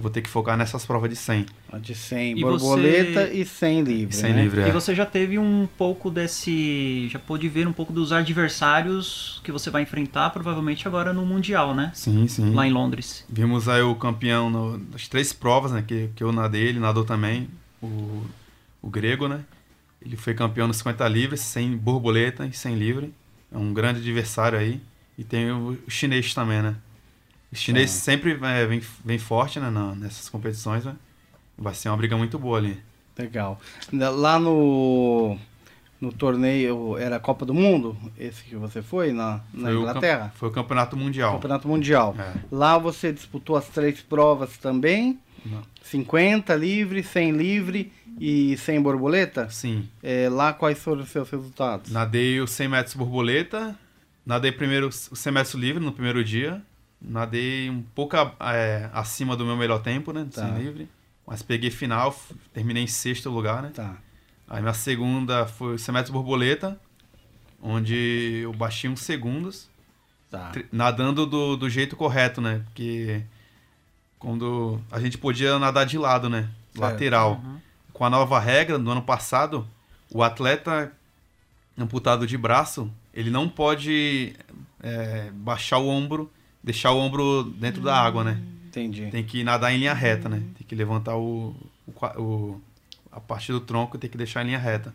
[0.00, 1.44] eu vou ter que focar nessas provas de 100.
[1.70, 4.16] A de 100 E borboleta você- e 100 livre.
[4.16, 4.42] 100 né?
[4.42, 4.72] livre, E é.
[4.72, 7.06] você já teve um pouco desse.
[7.10, 11.74] Já pôde ver um pouco dos adversários que você vai enfrentar, provavelmente agora no Mundial,
[11.74, 11.90] né?
[11.94, 12.54] Sim, sim.
[12.54, 13.24] Lá em Londres.
[13.28, 15.84] Vimos aí o campeão no- nas três provas, né?
[15.86, 17.48] Que, que eu nadei, ele nadou também,
[17.82, 18.22] o,
[18.80, 19.40] o grego, né?
[20.00, 23.12] Ele foi campeão nos 50 livres, sem borboleta e sem livre.
[23.52, 24.80] É um grande adversário aí.
[25.18, 26.74] E tem o chinês também, né?
[27.52, 27.94] O chinês Ah.
[27.94, 29.70] sempre é, vem, vem forte, né?
[29.70, 30.94] na- nessas competições, né?
[31.58, 32.80] Vai ser uma briga muito boa ali.
[33.18, 33.60] Legal.
[33.92, 35.36] Lá no,
[36.00, 37.96] no torneio, era a Copa do Mundo?
[38.18, 40.20] Esse que você foi na, na Foi o Inglaterra?
[40.28, 41.32] camp- foi o campeonato mundial.
[41.34, 42.14] Campeonato Mundial.
[42.18, 42.32] É.
[42.50, 45.18] Lá você disputou as três provas também?
[45.44, 45.62] Não.
[45.82, 49.48] 50 livre, 100 livre e 100 borboleta?
[49.50, 49.88] Sim.
[50.02, 51.90] É, lá quais foram os seus resultados?
[51.90, 53.76] Nadei os 100 metros borboleta,
[54.24, 56.62] nadei primeiro os 100 metros livre no primeiro dia,
[57.00, 60.42] nadei um pouco a- é, acima do meu melhor tempo, né, de Tá.
[60.46, 60.88] 100 livre,
[61.26, 62.14] mas peguei final,
[62.52, 63.70] terminei em sexto lugar, né.
[63.74, 63.96] Tá.
[64.48, 66.78] Aí minha segunda foi 100 metros borboleta,
[67.62, 69.68] onde eu baixei uns segundos,
[70.30, 70.52] Tá.
[70.72, 73.22] nadando do, do jeito correto, né, porque
[74.18, 76.80] quando a gente podia nadar de lado, né, Certo.
[76.80, 77.42] lateral.
[77.92, 79.66] Com a nova regra do ano passado,
[80.12, 80.92] o atleta
[81.76, 84.34] amputado de braço, ele não pode
[84.82, 86.30] é, baixar o ombro,
[86.62, 88.40] deixar o ombro dentro da água, né?
[88.68, 89.08] Entendi.
[89.10, 90.42] Tem que nadar em linha reta, né?
[90.58, 91.54] Tem que levantar o,
[91.86, 92.60] o o-
[93.12, 94.94] a parte do tronco tem que deixar em linha reta.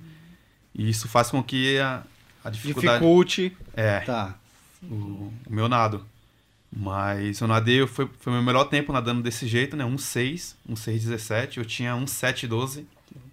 [0.73, 2.03] E isso faz com que a,
[2.43, 2.99] a dificuldade...
[2.99, 3.57] Dificulte.
[3.73, 4.35] É, Tá.
[4.83, 6.05] o, o meu nado.
[6.71, 9.83] Mas eu nadei, foi, foi o meu melhor tempo nadando desse jeito, né?
[9.85, 11.57] 1,6, 1,6,17.
[11.57, 12.83] Eu tinha 1,7,12.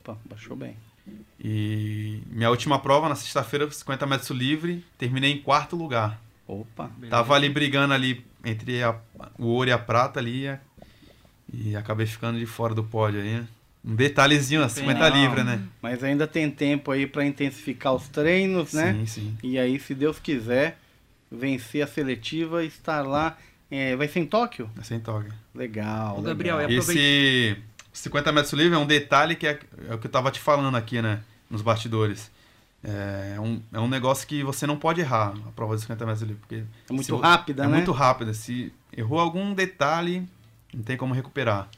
[0.01, 0.77] Opa, baixou bem.
[1.45, 6.21] E minha última prova, na sexta-feira, 50 metros livre, terminei em quarto lugar.
[6.46, 6.90] Opa.
[7.09, 8.96] Tava ali brigando ali entre a-
[9.38, 10.46] o ouro e a prata ali.
[10.46, 10.59] e-
[11.55, 13.42] E acabei ficando de fora do pódio aí?
[13.85, 15.61] Um detalhezinho, 50 Não, livre, né?
[15.83, 18.92] Mas ainda tem tempo aí pra intensificar os treinos, né?
[18.94, 19.37] Sim, sim.
[19.42, 20.78] E aí, se Deus quiser,
[21.31, 23.37] vencer a seletiva e estar lá.
[23.70, 24.70] É, vai ser em Tóquio?
[24.78, 25.31] É sem toque.
[25.55, 26.18] Legal.
[26.18, 26.70] Ô, Gabriel, legal.
[26.70, 27.57] é- Esse
[27.92, 30.76] 50 metros livre é um detalhe que é, é o que eu tava te falando
[30.76, 31.20] aqui, né?
[31.50, 32.31] Nos bastidores.
[32.85, 36.23] É um, é um negócio que você não pode errar a prova de 50 metros
[36.23, 36.40] livre.
[36.40, 37.77] Porque É muito rápida, é né?
[37.77, 38.35] muito rápida.
[38.35, 40.27] Se errou algum detalhe,
[40.75, 41.68] não tem como recuperar.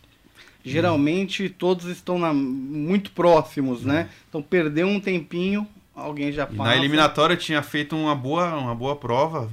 [0.65, 4.09] Geralmente todos estão na- muito próximos, né?
[4.29, 6.71] Então perdeu um tempinho, alguém já E passa.
[6.71, 9.51] na eliminatória eu tinha feito uma boa, uma boa prova,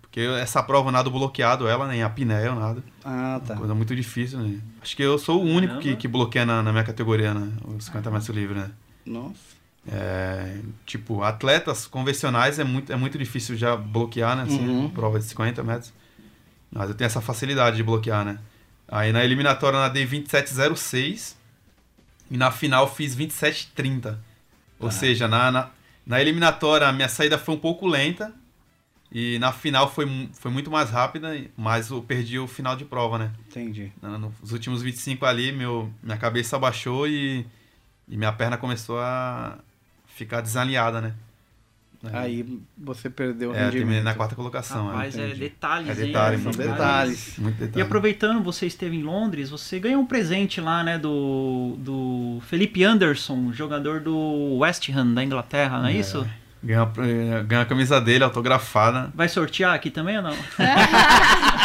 [0.00, 2.82] porque essa prova eu nado bloqueado, ela nem a apneia eu nado.
[3.04, 3.56] Ah, tá.
[3.56, 4.58] Coisa muito difícil, né?
[4.80, 7.52] Acho que eu sou o único que, que bloqueia na, na minha categoria, né?
[7.76, 8.70] Os 50 metros livre, né?
[9.04, 9.54] Nossa.
[9.86, 14.44] É, tipo, atletas convencionais é muito, é muito difícil já bloquear, né?
[14.44, 14.90] Assim, Uhum.
[14.90, 15.92] Prova de 50 metros.
[16.70, 18.38] Mas eu tenho essa facilidade de bloquear, né?
[18.88, 21.34] Aí na eliminatória eu nadei 27,06
[22.30, 24.16] e na final fiz 27,30.
[24.80, 25.70] Ou seja, na, na,
[26.06, 28.32] na eliminatória a minha saída foi um pouco lenta
[29.12, 33.18] e na final foi, foi muito mais rápida, mas eu perdi o final de prova,
[33.18, 33.30] né?
[33.48, 33.92] Entendi.
[34.02, 37.46] Nos últimos 25 ali, meu, minha cabeça abaixou e,
[38.08, 39.58] e minha perna começou a
[40.14, 41.12] ficar desalinhada, né?
[42.12, 42.46] Aí
[42.76, 44.04] você perdeu o é, terminei rendimento.
[44.04, 44.88] na quarta colocação.
[44.88, 45.30] Rapaz, é.
[45.30, 46.06] é detalhes, É hein?
[46.08, 47.34] detalhe, São muito detalhes.
[47.38, 47.78] Muito detalhe.
[47.78, 52.84] E aproveitando, você esteve em Londres, você ganhou um presente lá, né, do, do Felipe
[52.84, 56.26] Anderson, jogador do West Ham da Inglaterra, não é, isso?
[56.62, 59.10] Ganhou a- ganhou a camisa dele, autografada.
[59.14, 60.36] Vai sortear aqui também ou não?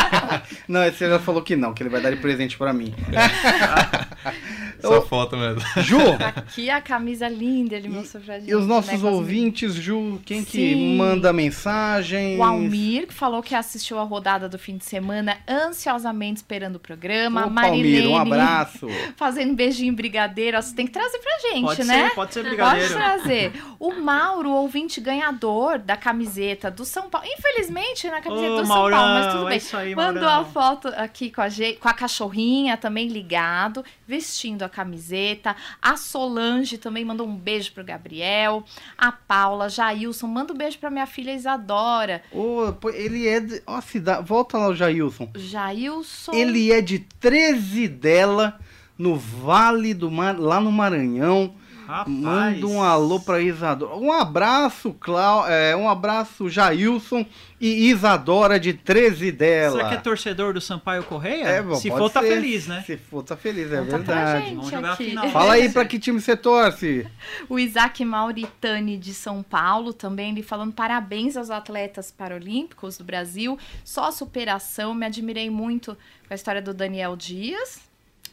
[0.68, 2.94] Não, você já falou que não, que ele vai dar de presente pra mim.
[4.82, 5.62] Só Eu- foto mesmo.
[5.84, 5.98] Ju,
[6.36, 8.50] Aqui a camisa linda, ele mostrou pra gente.
[8.50, 10.96] e os nossos né, com as ouvintes, Ju, quem que Sim.
[10.98, 12.38] manda mensagem?
[12.38, 16.80] O Almir, que falou que assistiu a rodada do fim de semana, ansiosamente esperando o
[16.80, 17.42] programa.
[17.42, 18.88] Ô, a Marilene, Palmiro, um abraço.
[19.16, 20.58] fazendo beijinho brigadeiro.
[20.58, 22.10] Ó, Você tem que trazer pra gente, Pode né?
[22.10, 22.94] ser, pode ser Pode brigadeiro.
[22.94, 23.52] trazer.
[23.80, 27.28] O Mauro, ouvinte ganhador da camiseta do São Paulo.
[27.30, 29.58] Infelizmente, na camiseta Ô, do São Paulo, mas Maurão, tudo é bem.
[29.58, 30.42] isso aí, Mandou Maurão.
[30.42, 31.48] a foto aqui com a,
[31.80, 35.56] com a cachorrinha também ligado, vestindo a camiseta.
[35.82, 38.64] A Solange também mandou um beijo pro Gabriel.
[38.98, 42.22] A Paula, Jailson, manda um beijo pra minha filha Isadora.
[42.32, 43.62] Pô, ele é de.
[43.66, 44.28] Ó, a cidade.
[44.28, 45.30] Volta lá, o Jailson.
[45.36, 46.34] Jailson.
[46.34, 48.60] Ele é de 13 dela,
[48.98, 51.56] no Vale do Mar, lá no Maranhão.
[51.90, 52.08] Rapaz.
[52.16, 53.96] Manda um alô pra Isadora.
[53.96, 55.50] Um abraço, Clau...
[55.50, 57.26] é, um abraço, Jailson
[57.60, 59.78] e Isadora de 13 dela.
[59.78, 61.46] Será que é torcedor do Sampaio Correia?
[61.46, 62.36] É, bom, Se for, tá ser.
[62.36, 62.84] feliz, né?
[62.86, 64.46] Se for, tá feliz, é Conta pra verdade.
[64.46, 65.06] gente Vamos jogar a aqui.
[65.06, 65.30] final.
[65.30, 67.08] Fala aí pra que time você torce.
[67.50, 73.58] O Isaac Mauritani de São Paulo também, ele falando parabéns aos atletas paralímpicos do Brasil.
[73.84, 75.98] Só superação, me admirei muito
[76.28, 77.80] com a história do Daniel Dias.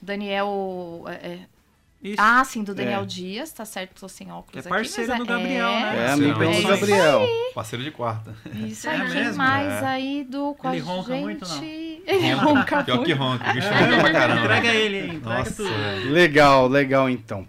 [0.02, 1.04] Daniel.
[1.08, 1.38] é, é,
[2.02, 2.16] Isso.
[2.20, 3.06] ah, sim, do Daniel É.
[3.06, 4.68] Dias, tá certo, tô sem óculos é aqui.
[4.68, 5.96] parceiro mas do Gabriel, é, né?
[5.96, 7.26] É, É, amigo é do Gabriel.
[7.54, 8.34] Parceiro de quarta.
[8.66, 9.38] Isso É aí, quem mesmo?
[9.38, 9.86] mais É.
[9.86, 11.22] aí do com Ele a ronca gente?
[11.22, 11.64] muito, não?
[11.64, 13.06] Ele ronca Pior muito.
[13.06, 13.50] que ronca.
[13.50, 14.40] O bicho ronca pra caramba.
[14.44, 15.04] Entrega ele, hein?
[15.16, 16.12] Entrega Nossa, tudo.
[16.12, 17.48] Legal, legal então.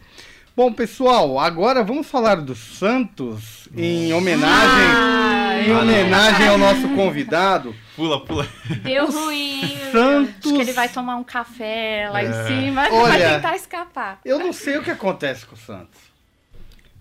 [0.56, 7.76] Bom, pessoal, agora vamos falar do Santos em homenagem, em homenagem ao nosso convidado.
[7.98, 8.48] Pula, pula.
[8.84, 9.76] Deu ruim.
[9.92, 10.46] Santos.
[10.46, 12.28] Acho que ele vai tomar um café lá É.
[12.28, 14.22] em cima e Olha, vai tentar escapar.
[14.24, 16.00] Eu não sei o que acontece com o Santos.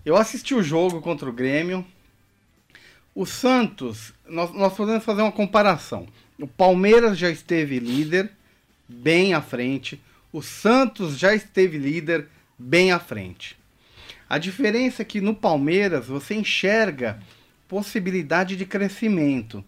[0.03, 1.85] Eu assisti o jogo contra o Grêmio.
[3.13, 6.07] O Santos, nós, nós podemos fazer uma comparação.
[6.39, 8.31] O Palmeiras já esteve líder,
[8.89, 10.01] bem à frente.
[10.33, 13.55] O Santos já esteve líder, bem à frente.
[14.27, 17.19] A diferença é que no Palmeiras você enxerga
[17.67, 19.63] possibilidade de crescimento.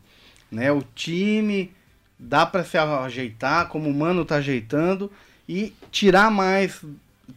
[0.51, 0.71] Né?
[0.71, 1.71] O time
[2.17, 5.11] dá para se ajeitar, como o Mano está ajeitando,
[5.47, 6.83] e tirar mais.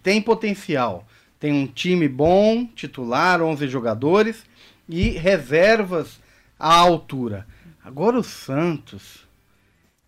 [0.02, 1.06] Tem potencial.
[1.38, 4.44] Tem um time bom, titular, 11 jogadores
[4.88, 6.20] e reservas
[6.58, 7.46] à altura.
[7.84, 9.22] Agora o Santos.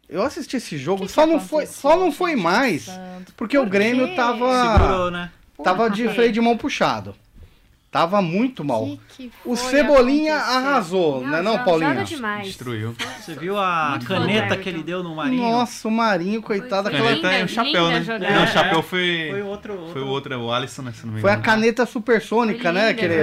[0.09, 3.35] Eu assisti esse jogo, que só que não foi, só não foi mais, Santos?
[3.37, 4.15] porque o Por Grêmio quê?
[4.15, 5.33] tava Segurou, né?
[5.63, 7.17] tava de freio de mão puxado.
[7.95, 8.85] Tava muito mal.
[9.17, 10.57] Que que O Cebolinha acontecer?
[10.57, 12.05] arrasou, Não, né não, joga- Paulinho?
[12.05, 12.47] Demais.
[12.49, 12.97] Destruiu.
[13.21, 15.41] Você viu a Muito caneta bom, que ele deu no Marinho?
[15.43, 17.13] Nossa, o Marinho, coitado, Foi aquela...
[17.15, 18.03] linda, Caneta e o chapéu, né?
[18.03, 18.31] jogada.
[18.35, 18.83] Não, É, o chapéu é.
[18.83, 19.27] foi.
[19.31, 20.93] Foi outro, Foi o outro, é o Alisson, né?
[20.93, 22.95] Se não me Foi a caneta supersônica, Foi né?
[22.95, 23.15] Que ele...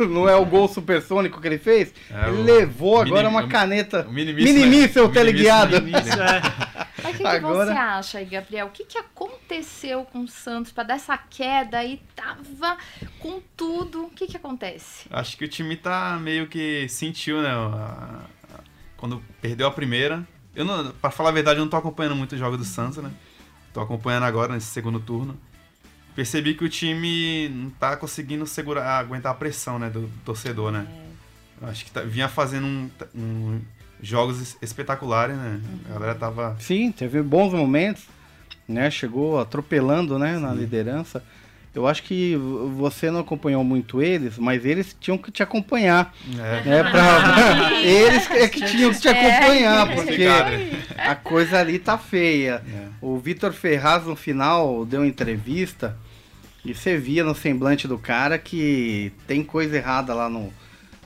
[0.08, 1.92] Não é o gol supersônico que ele fez?
[2.10, 4.06] É, ele levou agora mini- uma caneta.
[4.08, 5.08] o minimício, Minimício, né?
[5.08, 5.76] o teleguiado.
[5.76, 6.86] O minimício, Isso, é.
[7.04, 8.66] Mas o que, que Agora- você acha aí, Gabriel?
[8.66, 12.76] O que, que aconteceu com o Santos para dar essa queda e tava
[13.20, 14.04] com tudo?
[14.06, 15.06] O que, que acontece?
[15.10, 17.50] Acho que o time tá meio que sentiu, né?
[17.50, 18.24] a-
[18.96, 20.26] quando perdeu a primeira.
[20.56, 23.02] Eu não, pra falar a verdade, eu não tô acompanhando muito o jogo do Santos,
[23.02, 23.10] né?
[23.72, 25.38] Tô acompanhando agora nesse segundo turno.
[26.14, 30.86] Percebi que o time não tá conseguindo segurar, aguentar a pressão, né, do torcedor, né?
[31.60, 33.60] Eu Acho que tá- vinha fazendo um, um-
[34.02, 35.60] jogos es- espetaculares, né?
[35.88, 38.04] A galera tava Sim, teve bons momentos,
[38.68, 38.90] né?
[38.90, 41.22] Chegou atropelando, né, na liderança.
[41.74, 42.36] Eu acho que
[42.76, 46.84] você não acompanhou muito eles, mas eles tinham que te acompanhar, é, né?
[46.88, 47.72] Pra...
[47.82, 50.58] eles é que tinham que te acompanhar, porque Ficaram.
[50.96, 52.62] a coisa ali tá feia.
[52.72, 52.86] É.
[53.00, 55.96] O Vitor Ferraz no final deu uma entrevista
[56.64, 60.52] e você via no semblante do cara que tem coisa errada lá no,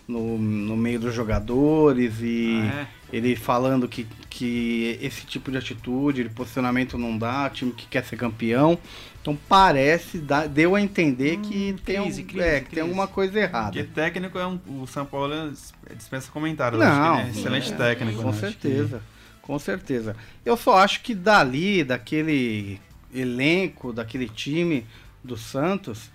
[0.09, 2.81] no, no meio dos jogadores e Ah,
[3.12, 3.16] é.
[3.16, 8.03] ele falando que, que esse tipo de atitude, de posicionamento não dá, time que quer
[8.05, 8.79] ser campeão.
[9.21, 13.07] Então parece, dá- deu a entender que, tem, crise, um- crise, é, que tem alguma
[13.07, 13.73] coisa errada.
[13.73, 14.59] Porque técnico é um.
[14.81, 16.77] O São Paulo é- dispensa comentário.
[16.77, 18.23] eu Não, acho que ele é excelente é, técnico.
[18.23, 18.29] Com né?
[18.31, 19.03] Acho que- certeza,
[19.42, 20.16] com certeza.
[20.47, 22.81] Eu só acho que dali, daquele
[23.12, 24.87] elenco, daquele time
[25.23, 26.11] do Santos,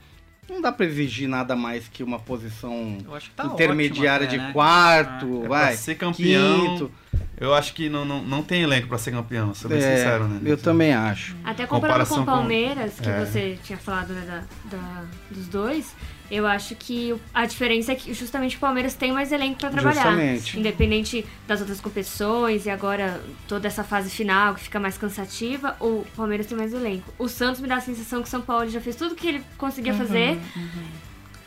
[0.49, 4.27] não dá pra exigir nada mais que uma posição Eu acho que tá intermediária ótimo
[4.27, 4.53] até, de né?
[4.53, 6.91] quarto, É, vai, pra ser campeão, quinto.
[7.39, 10.27] eu acho que não, não, não tem elenco pra ser campeão, sou bem É, sincero,
[10.27, 10.41] né?
[10.43, 11.35] Eu também acho.
[11.43, 13.25] Até comparando com Comparação o com- Palmeiras, que é.
[13.25, 15.95] você tinha falado né, da, da- dos dois,
[16.35, 20.01] Eu acho que a diferença é que justamente o Palmeiras tem mais elenco pra trabalhar.
[20.03, 20.59] Justamente.
[20.59, 26.03] Independente das outras competições e agora toda essa fase final que fica mais cansativa, o
[26.15, 27.13] Palmeiras tem mais elenco.
[27.19, 29.41] O Santos me dá a sensação que o São Paulo já fez tudo que ele
[29.57, 30.39] conseguia fazer.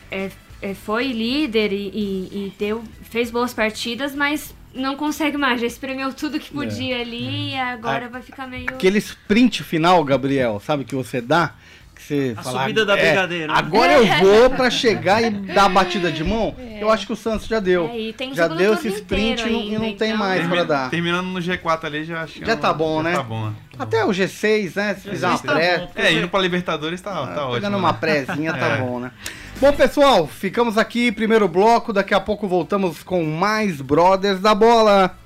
[0.09, 0.29] É,
[0.61, 5.59] é, foi líder e, e- e deu, fez boas partidas, mas não consegue mais.
[5.59, 8.69] Já espremeu tudo que podia ali e agora A- vai ficar meio.
[8.69, 11.55] Aquele sprint final, Gabriel, sabe que você dá?
[11.97, 13.51] Que você A fala, subida da é, Brigadeiro.
[13.51, 16.55] Agora eu vou pra chegar e dar a batida de mão.
[16.79, 17.87] Eu acho que o Santos já deu.
[17.91, 20.89] É, e já deu esse sprint e não, e tem então- mais pra Termi- dar.
[20.91, 23.15] Terminando no G4 ali, já acho que Já tá bom, já né?
[23.15, 23.51] Tá bom.
[23.79, 24.93] Até o G6, né?
[24.95, 25.77] Se fizer uma Tá pré.
[25.79, 27.53] bom, É, indo pra Libertadores tá, tá ótimo.
[27.55, 27.77] Pegando né?
[27.79, 28.77] uma prézinha, tá É.
[28.77, 29.11] bom, né?
[29.59, 31.91] Bom, pessoal, ficamos aqui, primeiro bloco.
[31.91, 35.17] Daqui a pouco voltamos com mais Brothers da Bola.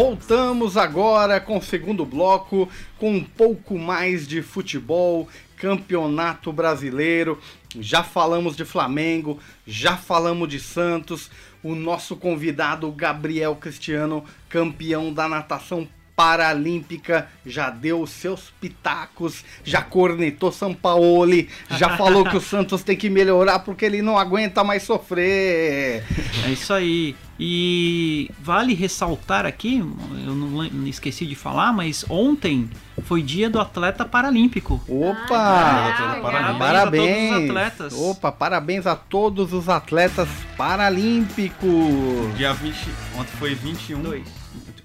[0.00, 7.36] Voltamos agora com o segundo bloco, com um pouco mais de futebol, campeonato brasileiro.
[7.80, 11.28] Já falamos de Flamengo, já falamos de Santos.
[11.64, 19.80] O nosso convidado Gabriel Cristiano, campeão da natação paralímpica, já deu os seus pitacos, já
[19.80, 24.64] cornetou São Paulo, já falou que o Santos tem que melhorar porque ele não aguenta
[24.64, 26.02] mais sofrer.
[26.44, 27.14] É isso aí.
[27.38, 32.68] E vale ressaltar aqui, eu não, esqueci de falar, mas ontem
[33.02, 34.82] foi dia do atleta paralímpico.
[34.88, 35.36] Opa!
[35.38, 37.50] Ah, Parabéns a todos os Parabéns!
[37.50, 37.92] atletas.
[37.92, 42.36] Opa, parabéns a todos os atletas paralímpicos!
[42.36, 42.74] Dia 20.
[43.16, 44.02] Ontem foi 21.
[44.02, 44.37] Dois.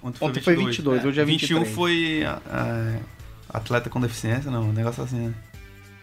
[0.04, 1.74] Ontem Ontem foi 22, hoje é 21 23.
[1.74, 5.34] foi a- a- atleta com deficiência, não, um negócio assim, né?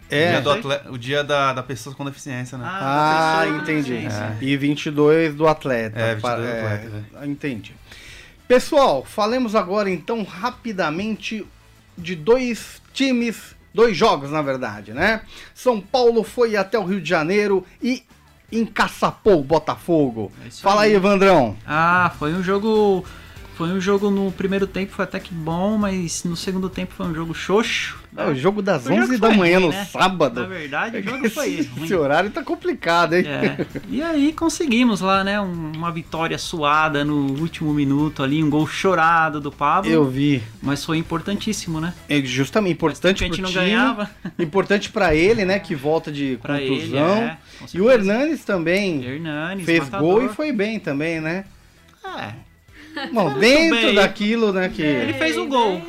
[0.10, 2.66] O É, dia, do atleta- o dia da, da pessoa com deficiência, né?
[2.68, 4.02] Ah, pessoa, entendi.
[4.10, 4.46] sim.
[4.46, 6.00] E 22 do atleta.
[6.00, 7.76] É, 22 do Pa- atleta, é, Entendi.
[8.48, 11.46] Pessoal, falemos agora então rapidamente
[11.98, 15.22] de dois times, dois jogos na verdade, né?
[15.54, 18.04] São Paulo foi até o Rio de Janeiro e
[18.52, 20.32] encaçapou o Botafogo.
[20.46, 20.96] É Fala aí, aí.
[20.96, 21.56] Evandrão.
[21.66, 23.06] Ah, foi um jogo.
[23.62, 27.06] Foi um jogo no primeiro tempo, foi até que bom, mas no segundo tempo foi
[27.06, 28.00] um jogo xoxo.
[28.18, 29.86] É o jogo das O jogo 11 da foi manhã ruim, no né?
[29.86, 30.42] sábado.
[30.42, 31.84] Na verdade, o jogo foi Esse, ruim.
[31.86, 33.24] esse horário tá complicado, hein?
[33.28, 33.66] É.
[33.88, 35.40] E aí conseguimos lá, né?
[35.40, 39.92] um- Uma vitória suada no último minuto ali, um gol chorado do Pablo.
[39.92, 40.42] Eu vi.
[40.62, 41.94] Mas foi importantíssimo, né?
[42.10, 44.10] É justamente importante pro gente não time, ganhava.
[44.40, 47.08] importante pra ele, né, que volta de Pra ele, contusão.
[47.18, 47.90] é, com e o.
[47.92, 50.02] Hernanes também Hernanes, fez matador.
[50.20, 51.46] gol e foi bem também, né?
[52.04, 52.34] É,
[53.14, 53.96] Bom, dentro bem.
[53.96, 55.82] daquilo, né, que ele fez o gol.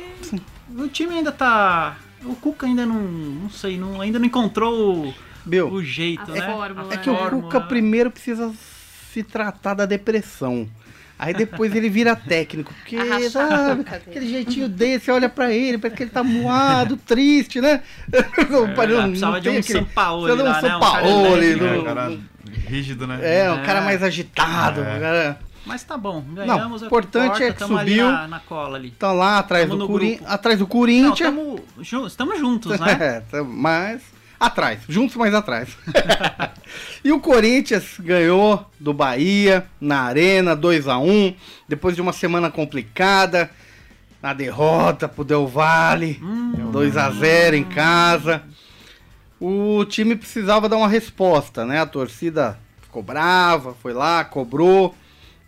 [0.77, 1.97] O time ainda tá.
[2.23, 3.01] O Cuca ainda não.
[3.01, 5.13] Não sei, não, ainda não encontrou o,
[5.45, 6.41] Bill, o jeito, A né?
[6.41, 6.93] fórmula.
[6.93, 7.43] é que o Fórmula.
[7.43, 8.51] Cuca primeiro precisa
[9.11, 10.67] se tratar da depressão.
[11.19, 12.97] Aí depois ele vira técnico, porque
[13.29, 13.95] sabe, dele.
[14.07, 17.81] aquele jeitinho desse, olha pra ele, parece que ele tá moado, triste, né?
[18.49, 20.43] Não, É, não- não precisava de tem um aquele- precisa de um né?
[20.43, 21.65] cara Sampaoli, elétrico.
[21.65, 22.17] É, não- o cara
[22.67, 23.19] rígido, né?
[23.21, 23.63] É, um É.
[23.65, 24.97] cara mais agitado, É.
[24.97, 25.39] um cara...
[25.65, 26.81] Mas tá bom, ganhamos.
[26.81, 28.11] Não, o importante é que tamo ali subiu.
[28.11, 28.91] na, na cola ali.
[28.91, 30.15] Tá lá atrás Tamo do, no Corin...
[30.17, 30.31] grupo.
[30.31, 31.19] atrás do Não, Corinthians.
[31.19, 31.59] tamo,
[32.07, 33.23] estamos juntos, né?
[33.31, 34.01] É, mais
[34.39, 35.69] atrás, juntos mais atrás.
[37.03, 41.33] e o Corinthians ganhou do Bahia na Arena 2 a 1
[41.67, 43.49] depois de uma semana complicada,
[44.21, 46.71] na derrota pro Del Valle, Hum.
[46.71, 48.43] 2 a 0 em casa.
[49.39, 51.79] O time precisava dar uma resposta, né?
[51.79, 54.93] A torcida ficou brava, foi lá, cobrou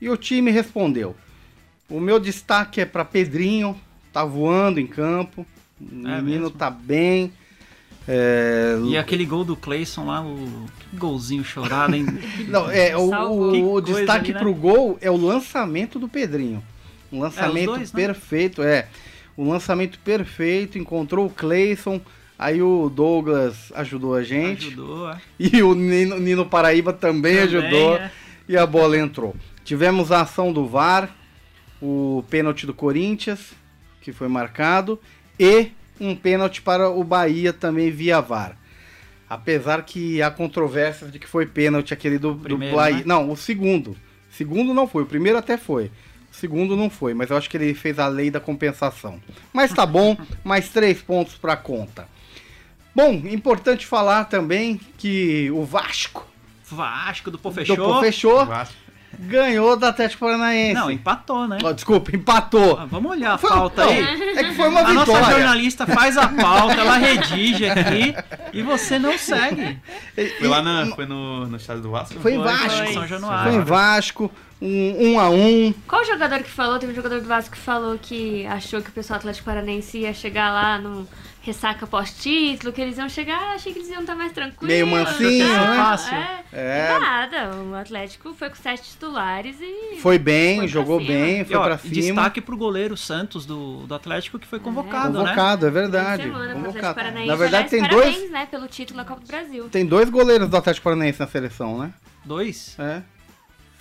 [0.06, 1.16] e o time respondeu.
[1.90, 3.76] O meu destaque é para Pedrinho,
[4.14, 5.46] tá voando em campo.
[5.82, 6.50] O É menino mesmo?
[6.52, 7.32] tá bem.
[8.08, 12.06] É, E aquele gol do Clayson lá, o que golzinho chorado, hein?
[12.48, 14.40] Não, é, o, o- o destaque ali, né?
[14.40, 16.64] pro gol é o lançamento do Pedrinho.
[17.12, 18.06] Um lançamento dois, né?
[18.06, 18.88] perfeito, é.
[19.38, 22.00] Um lançamento perfeito, encontrou o Clayson,
[22.38, 24.68] aí o Douglas ajudou a gente.
[24.68, 25.18] Ajudou, é.
[25.40, 27.96] E o Nino, Nino Paraíba também, Também, ajudou.
[27.96, 28.12] é.
[28.48, 29.36] E a bola entrou.
[29.66, 31.10] Tivemos a ação do VAR,
[31.82, 33.54] o pênalti do Corinthians,
[34.00, 35.02] que foi marcado,
[35.40, 38.56] e um pênalti para o Bahia também via VAR.
[39.28, 42.98] Apesar que há controvérsias de que foi pênalti aquele do, do Primeiro, Bahia.
[42.98, 43.04] né?
[43.08, 43.98] Não, o segundo.
[44.30, 45.86] Segundo não foi, o primeiro até foi.
[46.32, 49.20] O segundo não foi, mas eu acho que ele fez a lei da compensação.
[49.52, 52.08] Mas tá bom, mais três pontos para conta.
[52.94, 57.56] Bom, importante falar também que o Vasco Vasco do Pô do
[58.00, 58.76] fechou Vasco.
[59.20, 60.74] Ganhou do Atlético Paranaense.
[60.74, 61.58] Não, empatou, né?
[61.64, 62.78] Ó, desculpa, empatou.
[62.80, 64.04] Ah, vamos olhar a Foi- pauta não, aí.
[64.38, 65.36] É que foi uma A nossa vitória.
[65.38, 68.16] jornalista faz a pauta, ela redige aqui
[68.54, 69.80] e você não segue.
[70.40, 72.20] Foi lá na, foi no, no estádio do Vasco?
[72.20, 72.70] Foi em Foi, Vasco.
[72.70, 73.54] foi em São Foi Januário.
[73.54, 74.32] em Vasco,
[74.62, 75.74] um, um a um.
[75.88, 76.80] Qual o jogador que falou?
[76.80, 80.00] Teve um jogador do Vasco que falou que achou que o pessoal do Atlético Paranense
[80.00, 81.08] ia chegar lá no
[81.46, 84.68] ressaca pós-título, que eles iam chegar, achei que eles iam estar mais tranquilos.
[84.68, 85.76] Meio mansinho, é, né?
[85.78, 86.14] Fácil.
[86.16, 87.00] É, É.
[87.00, 89.98] Nada, o Atlético foi com sete titulares e...
[90.00, 91.12] Foi bem, Foi jogou cima.
[91.14, 91.94] bem, E, foi ó, pra e cima.
[92.02, 95.30] destaque pro goleiro Santos do, do Atlético que foi convocado, né?
[95.30, 96.24] Convocado, é verdade.
[96.24, 96.96] semana Convocado.
[96.96, 97.28] Paranaense.
[97.28, 99.70] Na verdade, tem parabéns, dois, né, pelo título da Copa do Brasil.
[99.70, 101.94] tem dois goleiros do Atlético Paranaense na seleção, né?
[102.24, 102.76] Dois?
[102.80, 103.02] É.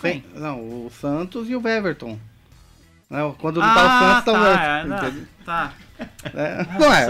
[0.02, 2.18] Tem- não, o Santos e o Everton.
[3.10, 5.06] Não, quando não tá o Santos, tá tá, Everton.
[5.06, 5.72] é, não, tá.
[6.34, 7.04] É, não é,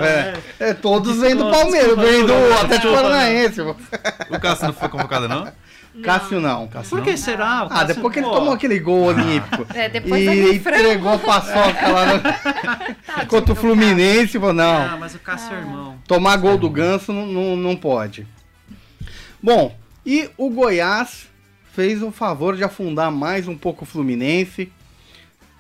[0.61, 2.93] é, é, todos vêm do Palmeiras, vêm do Atlético.
[2.93, 3.61] Paranaense.
[3.63, 5.49] O Cássio não foi convocado, não?
[6.03, 6.67] Cássio não.
[6.67, 7.63] Por que será?
[7.63, 11.15] O Ah, Cássio- depois que ele pô, tomou aquele gol olímpico É, depois e entregou
[11.15, 13.27] a paçoca lá no...
[13.29, 15.97] contra o Fluminense, falou, Ah, não, mas o Cássio é irmão.
[16.07, 18.27] tomar gol do Ganso não, não, não pode.
[19.41, 19.75] Bom,
[20.05, 21.29] e o Goiás
[21.73, 24.71] fez o favor de afundar mais um pouco o Fluminense.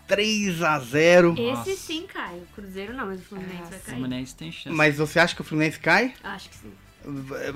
[0.06, 1.76] 3 a 0 Esse Nossa.
[1.76, 2.34] sim cai.
[2.34, 3.94] O Cruzeiro não, mas o Fluminense vai O cair.
[3.94, 4.76] Fluminense tem chance.
[4.76, 6.12] Mas você acha que o Fluminense cai?
[6.22, 6.72] Acho que sim.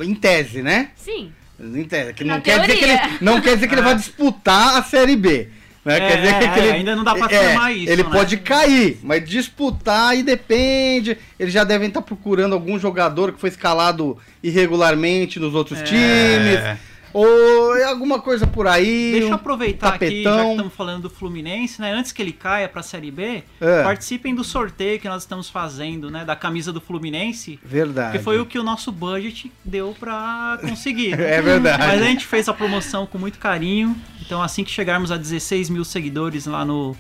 [0.05, 0.91] Em tese, né?
[0.97, 1.33] Sim.
[1.61, 2.13] Em tese.
[2.15, 4.83] Que Na não, quer dizer que ele, não quer dizer que ele vai disputar a
[4.83, 5.49] Série B.
[5.85, 5.97] Né?
[5.97, 8.11] É, quer dizer é, que ele, ainda não dá pra é, afirmar isso, Ele né?
[8.11, 11.17] pode cair, mas disputar aí depende.
[11.39, 15.85] Eles já devem estar procurando algum jogador que foi escalado irregularmente nos outros É.
[15.85, 16.79] times.
[17.13, 19.13] Ou é alguma coisa por aí.
[19.13, 21.93] Deixa eu um aproveitar aqui, já que estamos falando do Fluminense, né?
[21.93, 23.83] Antes que ele caia pra Série B, É.
[23.83, 26.25] participem do sorteio que nós estamos fazendo, né?
[26.25, 27.59] Da camisa do Fluminense.
[27.65, 28.17] Verdade.
[28.19, 31.17] Que foi o que o nosso budget deu pra conseguir.
[31.17, 31.29] né?
[31.39, 31.79] É verdade.
[31.87, 33.97] Mas a gente fez a promoção com muito carinho.
[34.21, 36.95] Então, assim que chegarmos a 16 mil seguidores lá no,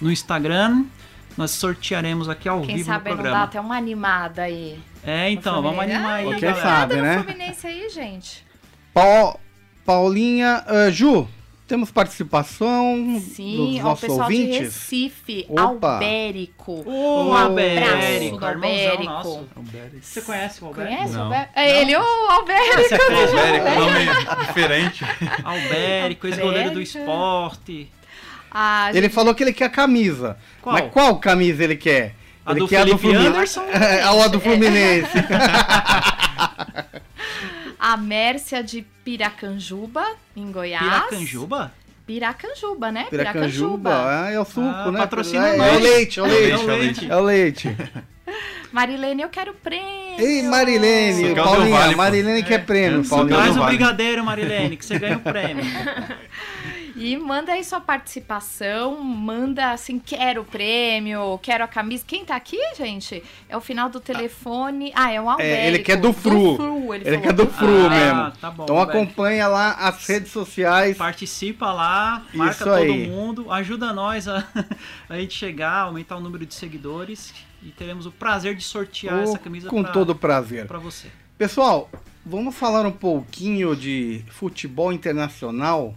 [0.00, 0.84] no Instagram,
[1.36, 3.44] nós sortearemos aqui ao Quem vivo sabe no não dá programa.
[3.44, 4.78] até uma animada aí.
[5.04, 6.34] É, então, vamos animar aí.
[6.38, 7.22] Quem sabe, né?
[7.22, 8.44] Fluminense aí, gente.
[8.94, 9.40] Pau-
[9.84, 11.28] Paulinha, ah, Ju,
[11.66, 14.58] temos participação Sim, dos ó, o nossos pessoal de ouvintes?
[14.60, 15.94] Recife, Opa.
[15.94, 16.82] Albérico.
[16.86, 19.04] Ô, Um Albérico, abraço do Albérico.
[19.04, 19.48] nosso.
[20.00, 20.90] Você conhece o Alberto?
[20.92, 21.20] Conhece o.
[21.22, 21.52] Albérico?
[21.56, 22.82] É ele, o Albérico.
[22.88, 23.38] Você acredita?
[23.38, 25.04] Albérico, nome diferente.
[25.44, 26.98] Albérico, ex-goleiro do Albérico.
[26.98, 27.92] esporte.
[28.54, 30.36] Ah, Ele gente, falou que ele quer camisa.
[30.60, 30.74] Qual?
[30.74, 32.14] Mas qual camisa ele quer?
[32.44, 33.62] A ele do quer Felipe Anderson?
[33.62, 35.08] É, a do Fluminense.
[37.84, 40.06] a Mércia de Piracanjuba,
[40.36, 40.84] em Goiás.
[40.84, 41.72] Piracanjuba?
[42.06, 43.06] Piracanjuba, né?
[43.10, 43.90] Piracanjuba,
[44.24, 44.98] ah, é o suco, Ah, né?
[45.00, 46.52] patrocina é, é o leite, é o É o leite.
[46.52, 47.10] é o leite.
[47.10, 47.76] É o leite.
[48.72, 50.18] Marilene, eu quero prêmio.
[50.18, 51.94] Ei, Marilene, Sucão Paulinha, Vale.
[51.96, 53.28] Marilene quer prêmio, É, Paulinha.
[53.34, 53.76] sucão Traz o Vale.
[53.76, 55.64] brigadeiro, Marilene, que você ganha o prêmio.
[56.94, 62.04] E manda aí sua participação, manda assim, quero o prêmio, quero a camisa.
[62.06, 63.22] Quem tá aqui, gente?
[63.48, 64.92] É o final do telefone.
[64.94, 65.56] Ah, é o Albérico.
[65.56, 66.92] É, ele quer do Fru.
[66.94, 67.20] ele, Ele falou.
[67.22, 68.30] quer do Fru Ah, mesmo.
[68.40, 69.02] tá bom, então Alberto.
[69.02, 70.96] acompanha lá as redes sociais.
[70.96, 73.06] Participa lá, marca Isso todo aí.
[73.08, 74.46] mundo, ajuda nós a,
[75.08, 77.32] a gente chegar, aumentar o número de seguidores
[77.62, 80.66] e teremos o prazer de sortear Oh, essa camisa com pra, todo prazer.
[80.66, 81.08] pra você.
[81.38, 81.90] Pessoal,
[82.24, 85.94] vamos falar um pouquinho de futebol internacional.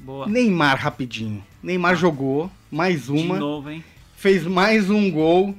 [0.00, 0.26] Boa.
[0.26, 1.44] Neymar rapidinho.
[1.62, 3.34] Neymar jogou mais uma.
[3.34, 3.84] De novo, hein?
[4.16, 5.54] fez mais um gol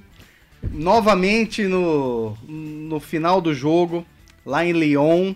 [0.71, 4.03] novamente no, no final do jogo,
[4.43, 5.35] lá em Lyon.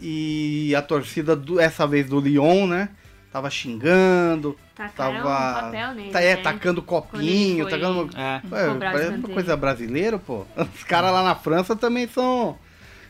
[0.00, 2.90] E a torcida, do, essa vez do Lyon, né?
[3.32, 6.42] Tava xingando, Tacaram um tava papel nele, tá, é, né?
[6.42, 8.10] tacando copinho, foi- tacando.
[8.16, 8.40] É.
[8.50, 10.46] Ué, parece uma coisa brasileira, pô.
[10.74, 12.56] Os caras lá na França também são,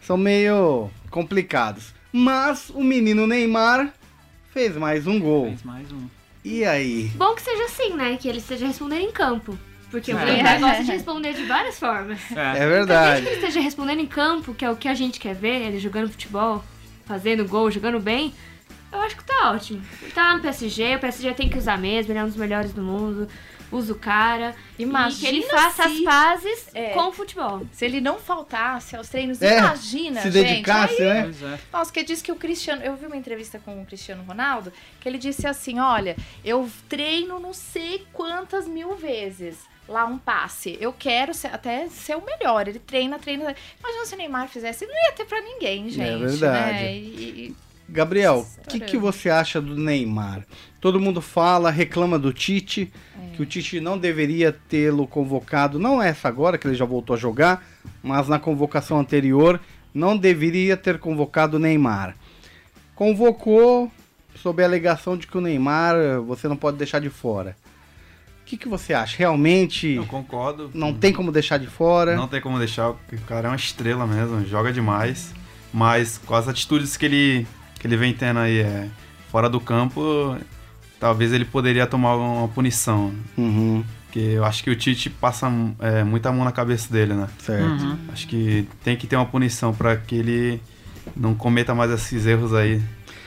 [0.03, 1.95] são meio complicados.
[2.13, 3.95] Mas o menino Neymar
[4.53, 5.47] fez mais um gol.
[5.47, 6.07] Fez mais um.
[6.45, 7.11] E aí?
[7.15, 8.17] Bom que seja assim, né?
[8.17, 9.59] Que ele esteja respondendo em campo.
[9.91, 10.25] Porque o É.
[10.25, 12.19] Neymar gosta de responder de várias formas.
[12.31, 12.53] É É.
[12.53, 13.23] Desde verdade.
[13.23, 15.79] que ele esteja respondendo em campo, que é o que a gente quer ver, ele
[15.79, 16.65] jogando futebol,
[17.05, 18.33] fazendo gol, jogando bem,
[18.93, 19.83] eu acho que tá ótimo.
[20.01, 22.37] Ele tá lá no PSG, o PSG tem que usar mesmo, ele é um dos
[22.37, 23.29] melhores do mundo,
[23.73, 24.55] usa o cara.
[24.79, 26.91] Imagina e que ele faça se- as pazes É.
[26.91, 27.63] com o futebol.
[27.73, 30.45] Se ele não faltasse aos treinos, É, imagina, Se gente.
[30.47, 31.35] dedicasse, Aí- né?
[31.55, 31.59] É.
[31.77, 32.83] Nossa, que disse que o Cristiano.
[32.83, 37.39] Eu vi uma entrevista com o Cristiano Ronaldo que ele disse assim: olha, eu treino
[37.39, 39.57] não sei quantas mil vezes
[39.89, 40.79] lá um passe.
[40.81, 42.69] Eu quero ser- até ser o melhor.
[42.69, 43.55] Ele treina, treina.
[43.81, 46.19] Imagina se o Neymar fizesse, não ia ter pra ninguém, gente.
[46.27, 46.73] verdade.
[46.85, 46.95] Né?
[46.97, 47.57] E- e-
[47.91, 50.47] Gabriel, o que, que você acha do Neymar?
[50.81, 52.93] Todo mundo fala, reclama do Tite,
[53.35, 57.19] que o Tite não deveria tê-lo convocado, não essa agora, que ele já voltou a
[57.19, 57.65] jogar,
[58.03, 59.61] mas na convocação anterior,
[59.93, 62.15] não deveria ter convocado o Neymar.
[62.95, 63.91] Convocou
[64.37, 67.57] sob a alegação de que o Neymar você não pode deixar de fora.
[68.43, 69.17] O que, que você acha?
[69.19, 70.71] Realmente Eu concordo.
[70.75, 72.17] não tem como deixar de fora?
[72.17, 75.33] Não tem como deixar, porque o cara é uma estrela mesmo, joga demais.
[75.73, 77.47] Mas com as atitudes que ele,
[77.81, 78.89] que ele vem tendo aí é,
[79.31, 80.37] fora do campo,
[81.01, 83.13] talvez ele poderia tomar uma punição.
[83.37, 83.83] Uhum.
[84.05, 87.29] Porque eu acho que o Tite passa é, muita mão na cabeça dele, né?
[87.39, 87.83] Certo.
[87.83, 87.99] Uhum.
[88.13, 90.61] Acho que tem que ter uma punição para que ele
[91.17, 92.83] não cometa mais esses erros aí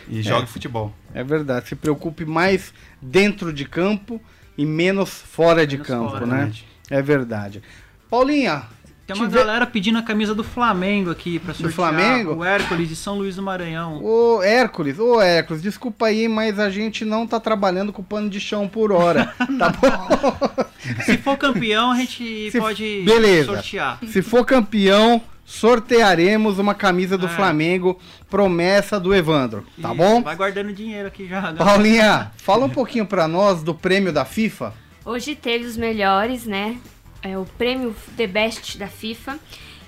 [0.08, 0.94] e jogue futebol.
[1.14, 1.70] É verdade.
[1.70, 4.22] Se preocupe mais dentro de campo
[4.58, 6.36] e menos fora de Menos campo, fora, né?
[6.36, 6.68] Exatamente.
[6.90, 7.64] É verdade.
[8.10, 8.64] Paulinha,
[9.06, 11.74] Tem uma Tive- galera pedindo a camisa do Flamengo aqui pra sortear.
[11.74, 12.36] Flamengo?
[12.36, 14.02] O Hércules de São Luís do Maranhão.
[14.02, 18.40] ô Hércules, ô Hércules, desculpa aí, mas a gente não tá trabalhando com pano de
[18.40, 21.02] chão por hora, tá bom?
[21.04, 23.54] Se for campeão, a gente Se- pode beleza.
[23.54, 24.00] sortear.
[24.08, 27.30] Se for campeão, sortearemos uma camisa do É.
[27.30, 28.00] Flamengo,
[28.30, 30.22] promessa do Evandro, tá Isso, bom?
[30.22, 31.42] Vai guardando dinheiro aqui já.
[31.42, 31.58] galera.
[31.66, 34.74] Paulinha, fala um pouquinho pra nós do prêmio da FIFA.
[35.06, 36.78] Hoje teve os melhores, né?
[37.24, 39.40] É o prêmio The Best da FIFA.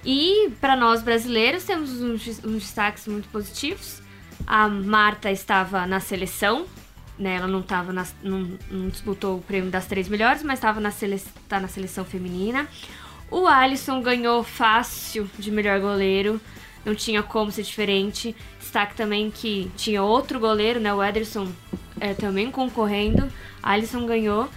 [0.04, 4.02] E para nós brasileiros temos uns, uns destaques muito positivos.
[4.48, 6.66] A Marta estava na seleção,
[7.18, 7.36] né?
[7.36, 10.92] Ela não tava nas- não, não disputou o prêmio das três melhores, mas estava na,
[10.92, 12.68] sele, tá na seleção feminina.
[13.32, 16.40] O Alisson ganhou fácil de melhor goleiro.
[16.86, 18.36] Não tinha como ser diferente.
[18.60, 20.94] Destaque também que tinha outro goleiro, né?
[20.94, 21.52] O Ederson
[22.00, 23.28] é, também concorrendo.
[23.64, 24.48] Alisson ganhou.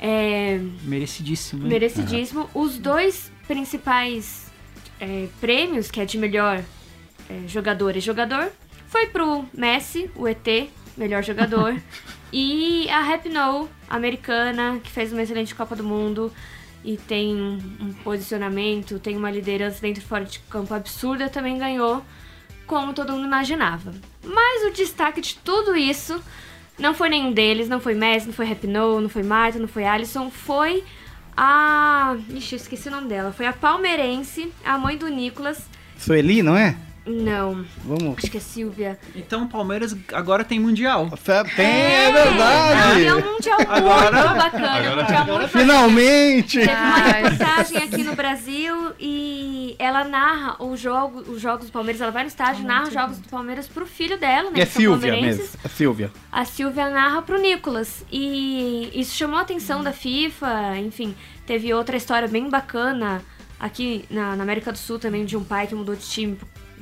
[0.00, 1.64] É, Merecidíssimo.
[1.64, 1.68] hein?
[1.68, 2.48] merecidíssimo.
[2.54, 4.46] Os dois principais
[5.00, 6.62] é, prêmios, que é de melhor
[7.28, 8.50] é, jogador e jogador,
[8.88, 10.46] foi pro Messi, o ET,
[10.96, 11.80] melhor jogador,
[12.32, 16.32] e a Happy No, americana, que fez uma excelente Copa do Mundo
[16.84, 21.58] e tem um, um posicionamento, tem uma liderança dentro e fora de campo absurda, também
[21.58, 22.02] ganhou,
[22.66, 23.92] como todo mundo imaginava.
[24.22, 26.22] Mas o destaque de tudo isso
[26.78, 29.84] não foi nenhum deles, não foi Messi, não foi No, não foi Marta, não foi
[29.84, 30.84] Alisson, foi
[31.36, 32.16] a.
[32.30, 33.32] Ixi, eu esqueci o nome dela.
[33.32, 35.62] Foi a palmeirense, a mãe do Nicolas.
[35.98, 36.76] Sueli, não é?
[37.08, 38.18] Não, Vamos.
[38.18, 38.98] acho que é Silvia.
[39.16, 41.08] Então o Palmeiras agora tem Mundial.
[41.56, 43.04] Tem, é verdade!
[43.06, 44.72] É um mundial Agora- muito bacana.
[44.72, 46.58] agora- um mundial Finalmente!
[46.60, 52.00] Teve uma reportagem aqui no Brasil e ela narra o jogo, os jogos do Palmeiras.
[52.00, 54.60] Ela vai no estádio, narra os jogos do Palmeiras pro filho dela, né?
[54.60, 55.44] É que são Silvia mesmo.
[55.64, 56.10] É Silvia.
[56.30, 58.04] A Silvia narra pro Nicolas.
[58.12, 60.76] E isso chamou a atenção da FIFA.
[60.78, 61.14] Enfim,
[61.46, 63.22] teve outra história bem bacana
[63.58, 66.38] aqui na, na América do Sul também, de um pai que mudou de time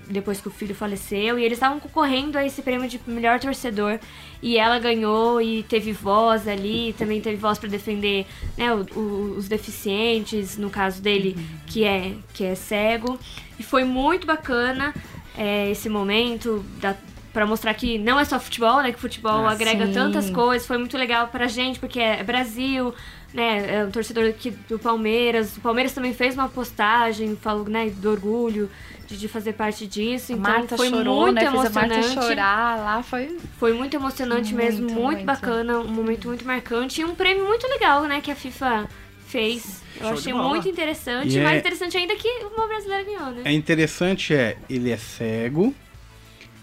[0.08, 1.38] depois que o filho faleceu.
[1.38, 3.98] E eles estavam concorrendo a esse prêmio de melhor torcedor.
[4.42, 8.26] E ela ganhou e teve voz ali, também teve voz para defender
[8.56, 11.36] né, o- o- os deficientes, no caso dele,
[11.66, 13.18] que, é, que é cego.
[13.58, 14.94] E foi muito bacana
[15.36, 16.94] é, esse momento da,
[17.32, 18.92] para mostrar que não é só futebol, né?
[18.92, 19.92] Que futebol Ah, agrega sim.
[19.92, 20.66] tantas coisas.
[20.66, 22.94] Foi muito legal pra gente, porque é Brasil,
[23.34, 23.80] né?
[23.80, 25.54] É um torcedor aqui do Palmeiras.
[25.56, 28.70] O Palmeiras também fez uma postagem, falou, né, do orgulho
[29.06, 30.32] de, de fazer parte disso.
[30.32, 31.40] Então Marta foi chorou, muito né?
[31.42, 31.94] Fez a emocionante.
[31.96, 33.38] Marta chorar lá, foi...
[33.58, 35.24] Foi muito emocionante Muito, mesmo, muito, muito.
[35.24, 38.88] bacana, um momento muito marcante e um prêmio muito legal, né, que a FIFA
[39.26, 39.82] fez.
[39.96, 43.42] Eu Show achei muito interessante, E é- mais interessante ainda que uma brasileira ganhou, né?
[43.44, 45.74] É interessante é, ele é cego,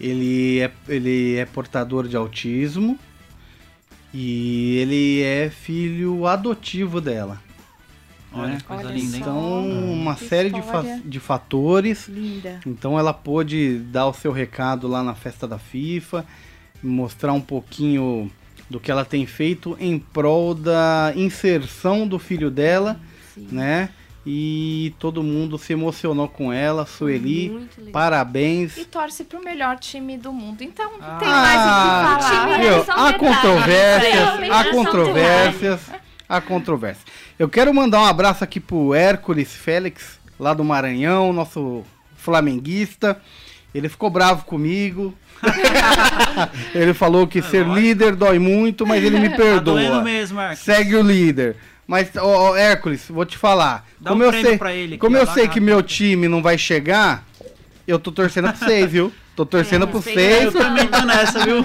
[0.00, 2.98] ele é, ele é portador de autismo
[4.12, 7.42] e ele é filho adotivo dela.
[8.34, 8.58] Olha, né?
[8.66, 9.22] coisa Olha linda, hein?
[9.22, 12.08] Então, uma Que série de, fa- de fatores.
[12.08, 12.60] Linda.
[12.66, 16.24] Então ela pôde dar o seu recado lá na festa da FIFA,
[16.82, 18.30] mostrar um pouquinho
[18.68, 22.98] do que ela tem feito em prol da inserção do filho dela,
[23.34, 23.48] Sim.
[23.52, 23.90] né?
[24.26, 27.68] E todo mundo se emocionou com ela, Sueli.
[27.92, 28.74] Parabéns.
[28.78, 30.62] E torce pro melhor time do mundo.
[30.62, 31.16] Então, não Ah.
[31.18, 33.08] tem mais o que falar.
[33.10, 35.80] Há controvérsias, há controvérsias,
[36.28, 37.06] há controvérsias.
[37.38, 41.84] Eu quero mandar um abraço aqui pro Hércules Félix, lá do Maranhão, nosso
[42.16, 43.20] flamenguista.
[43.74, 45.14] Ele ficou bravo comigo.
[46.74, 47.80] ele falou que ser lógico.
[47.80, 50.02] líder dói muito, mas ele me Tá perdoa.
[50.02, 50.60] mesmo, Marcos.
[50.60, 51.56] Segue o líder.
[51.86, 53.86] Mas, ó, ó, Hércules, vou te falar.
[54.00, 56.56] Dá como um eu sei, pra ele como eu sei que meu time não vai
[56.56, 57.26] chegar,
[57.86, 59.12] eu tô torcendo pra vocês, viu?
[59.36, 60.54] Tô torcendo É, respeita vocês.
[60.54, 61.64] Eu também tô nessa, viu?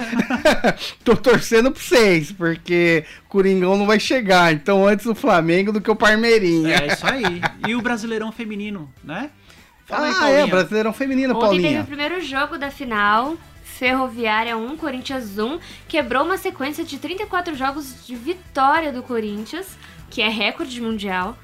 [1.04, 4.52] Tô torcendo pra vocês, porque Coringão não vai chegar.
[4.52, 6.74] Então, antes o Flamengo do que o Parmeirinha.
[6.74, 7.40] É isso aí.
[7.68, 9.30] E o Brasileirão Feminino, né?
[9.86, 10.38] Fala aí, ah, Paulinha.
[10.38, 11.82] é, Brasileirão Feminino, Ontem teve Paulinha.
[11.82, 15.58] o primeiro jogo da final, Ferroviária 1, Corinthians 1,
[15.88, 19.66] quebrou uma sequência de 34 jogos de vitória do Corinthians,
[20.08, 21.36] que é recorde mundial.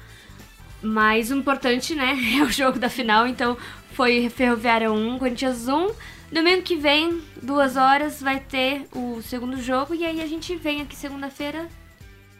[0.81, 3.57] Mas o importante, né, é o jogo da final, então
[3.93, 5.87] foi Ferroviária 1, Corinthians 1.
[6.31, 10.81] Domingo que vem, duas horas, vai ter o segundo jogo e aí a gente vem
[10.81, 11.67] aqui segunda-feira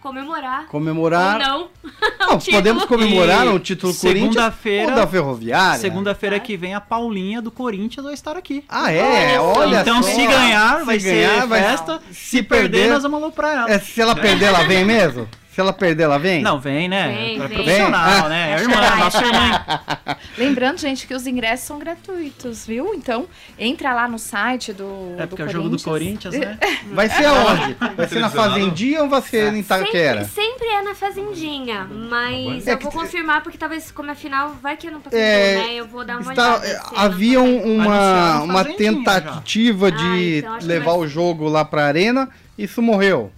[0.02, 0.68] comemorar.
[0.68, 1.34] Comemorar.
[1.34, 1.70] Ou não.
[2.28, 5.80] Não, podemos comemorar E o título Corinthians segunda-feira- da Ferroviária.
[5.80, 8.66] Segunda-feira que vem a Paulinha do Corinthians vai estar aqui.
[8.68, 9.40] Ah, é?
[9.40, 10.10] Olha então, só.
[10.10, 12.02] se ganhar, Se vai ganhar, ser vai- festa.
[12.12, 13.72] Se Se perder, perder- nós vamos aloprar ela.
[13.72, 15.28] É, se ela perder, ela vem mesmo?
[15.58, 16.44] Se ela perder, ela vem?
[16.44, 17.08] Não, vem, né?
[17.08, 17.58] Vem, é vem.
[17.58, 18.30] profissional, Vem.
[18.30, 18.52] né?
[18.52, 19.66] É irmã, é nossa irmã.
[20.38, 22.94] Lembrando, gente, que os ingressos são gratuitos, viu?
[22.94, 23.26] Então,
[23.58, 25.16] entra lá no site do.
[25.18, 26.60] É porque é o jogo do Corinthians, né?
[26.94, 27.76] Vai ser aonde?
[27.96, 30.26] Vai ser na Fazendinha ou vai ser em Itaquera?
[30.26, 34.16] Sempre, sempre é na fazendinha, mas É eu que- vou confirmar porque talvez como é
[34.16, 35.74] final, vai que eu não tô É, né?
[35.74, 36.82] Eu vou dar uma Está, olhada.
[36.94, 41.50] na havia um- uma, uma tentativa Ah, de então acho que levar vai- o jogo
[41.50, 43.32] lá pra arena, isso morreu.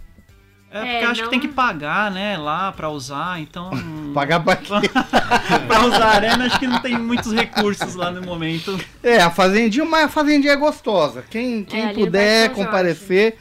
[0.71, 3.71] É porque É, acho não- que tem que pagar, né, lá pra usar, então.
[4.13, 4.71] Pagar pra quê?
[5.67, 8.79] pra usar a arena, acho que não tem muitos recursos lá no momento.
[9.03, 11.23] É, a Fazendinha, mas a Fazendinha é gostosa.
[11.29, 13.37] Quem, quem É, puder comparecer,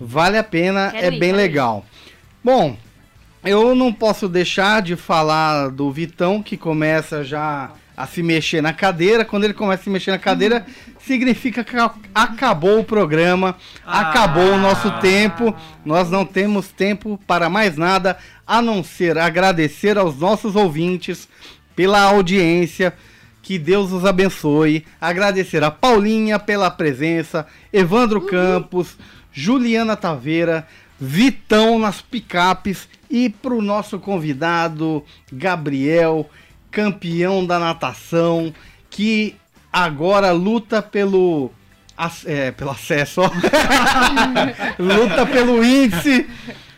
[0.00, 1.42] vale a pena, Quero é ir, bem quero ir.
[1.42, 1.84] legal.
[2.42, 2.76] Bom,
[3.44, 8.72] eu não posso deixar de falar do Vitão, que começa já a se mexer na
[8.72, 9.24] cadeira.
[9.24, 10.64] Quando ele começa a se mexer na cadeira,
[11.06, 11.76] significa que
[12.14, 14.00] acabou o programa, Ah.
[14.00, 15.54] acabou o nosso tempo.
[15.84, 21.28] Nós não temos tempo para mais nada a não ser agradecer aos nossos ouvintes
[21.74, 22.94] pela audiência.
[23.42, 24.84] Que Deus os abençoe.
[25.00, 28.96] Agradecer a Paulinha pela presença, Evandro Campos,
[29.32, 30.66] Juliana Taveira,
[31.00, 36.30] Vitão nas picapes e para o nosso convidado Gabriel,
[36.70, 38.54] campeão da natação,
[38.88, 39.34] que
[39.72, 41.50] agora luta pelo,
[41.96, 43.30] ac- é, pelo acesso, ó.
[44.78, 46.26] luta pelo índice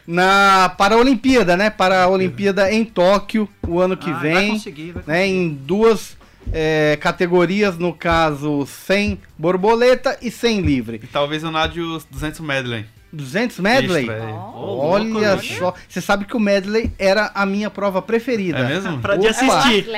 [0.06, 1.70] na para a Olimpíada, né?
[1.70, 5.48] Para a Olimpíada em Tóquio o ano que Ah, Vai vem conseguir, vai né, em
[5.48, 6.16] duas
[6.52, 11.00] é, categorias, no caso 100 borboleta e 100 livre.
[11.02, 12.84] E talvez eu nade os 200 medley.
[13.14, 14.08] 200 medley?
[14.10, 15.38] Ô, Olha louco, né?
[15.58, 18.58] só, você sabe que o medley era a minha prova preferida.
[18.58, 18.98] É mesmo?
[19.00, 19.86] Pra de assistir.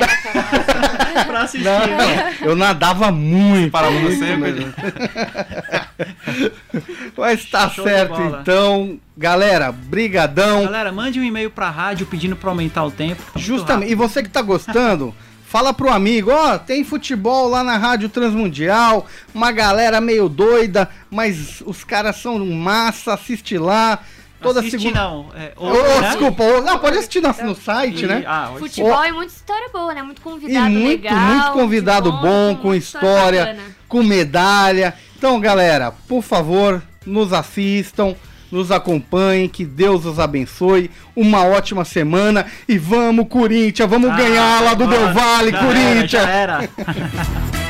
[1.26, 1.64] Pra assistir.
[1.64, 3.74] Não, eu nadava muito.
[3.76, 4.40] Muito seco.
[4.40, 4.72] mesmo.
[7.16, 8.98] Mas tá Show certo então.
[9.16, 10.64] Galera, brigadão.
[10.64, 13.22] Galera, mande um e-mail pra rádio pedindo pra aumentar o tempo.
[13.32, 13.90] tá Justamente.
[13.90, 15.14] E você que tá gostando,
[15.46, 21.62] fala pro amigo, ó, tem futebol lá na Rádio Transmundial, uma galera meio doida, mas
[21.64, 24.00] os caras são massa, assiste lá.
[24.38, 25.00] Toda Assiste segunda.
[25.00, 25.30] não.
[25.34, 26.08] É, Ô, ouve, né?
[26.10, 28.22] Desculpa, ô, não, pode assistir no, no site, E- né?
[28.26, 30.02] Ah, hoje- Futebol e muita história boa, né?
[30.02, 31.18] Muito E convidado muito, legal.
[31.18, 33.62] muito convidado de bom, com história, bacana.
[33.88, 34.94] com medalha.
[35.16, 38.14] Então, galera, por favor, nos assistam,
[38.50, 40.90] nos acompanhem, que Deus os abençoe.
[41.14, 44.86] Uma ótima semana e vamos, Corinthians, vamos Ah, ganhar lá do.
[44.86, 46.14] Del Vale, Já Corinthians.
[46.14, 47.66] Era, já era.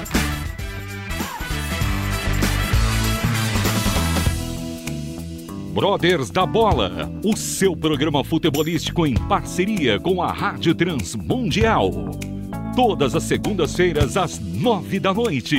[5.72, 11.90] Brothers da Bola, o seu programa futebolístico em parceria com a Rádio Transmundial.
[12.74, 15.58] Todas as segundas-feiras às nove da noite.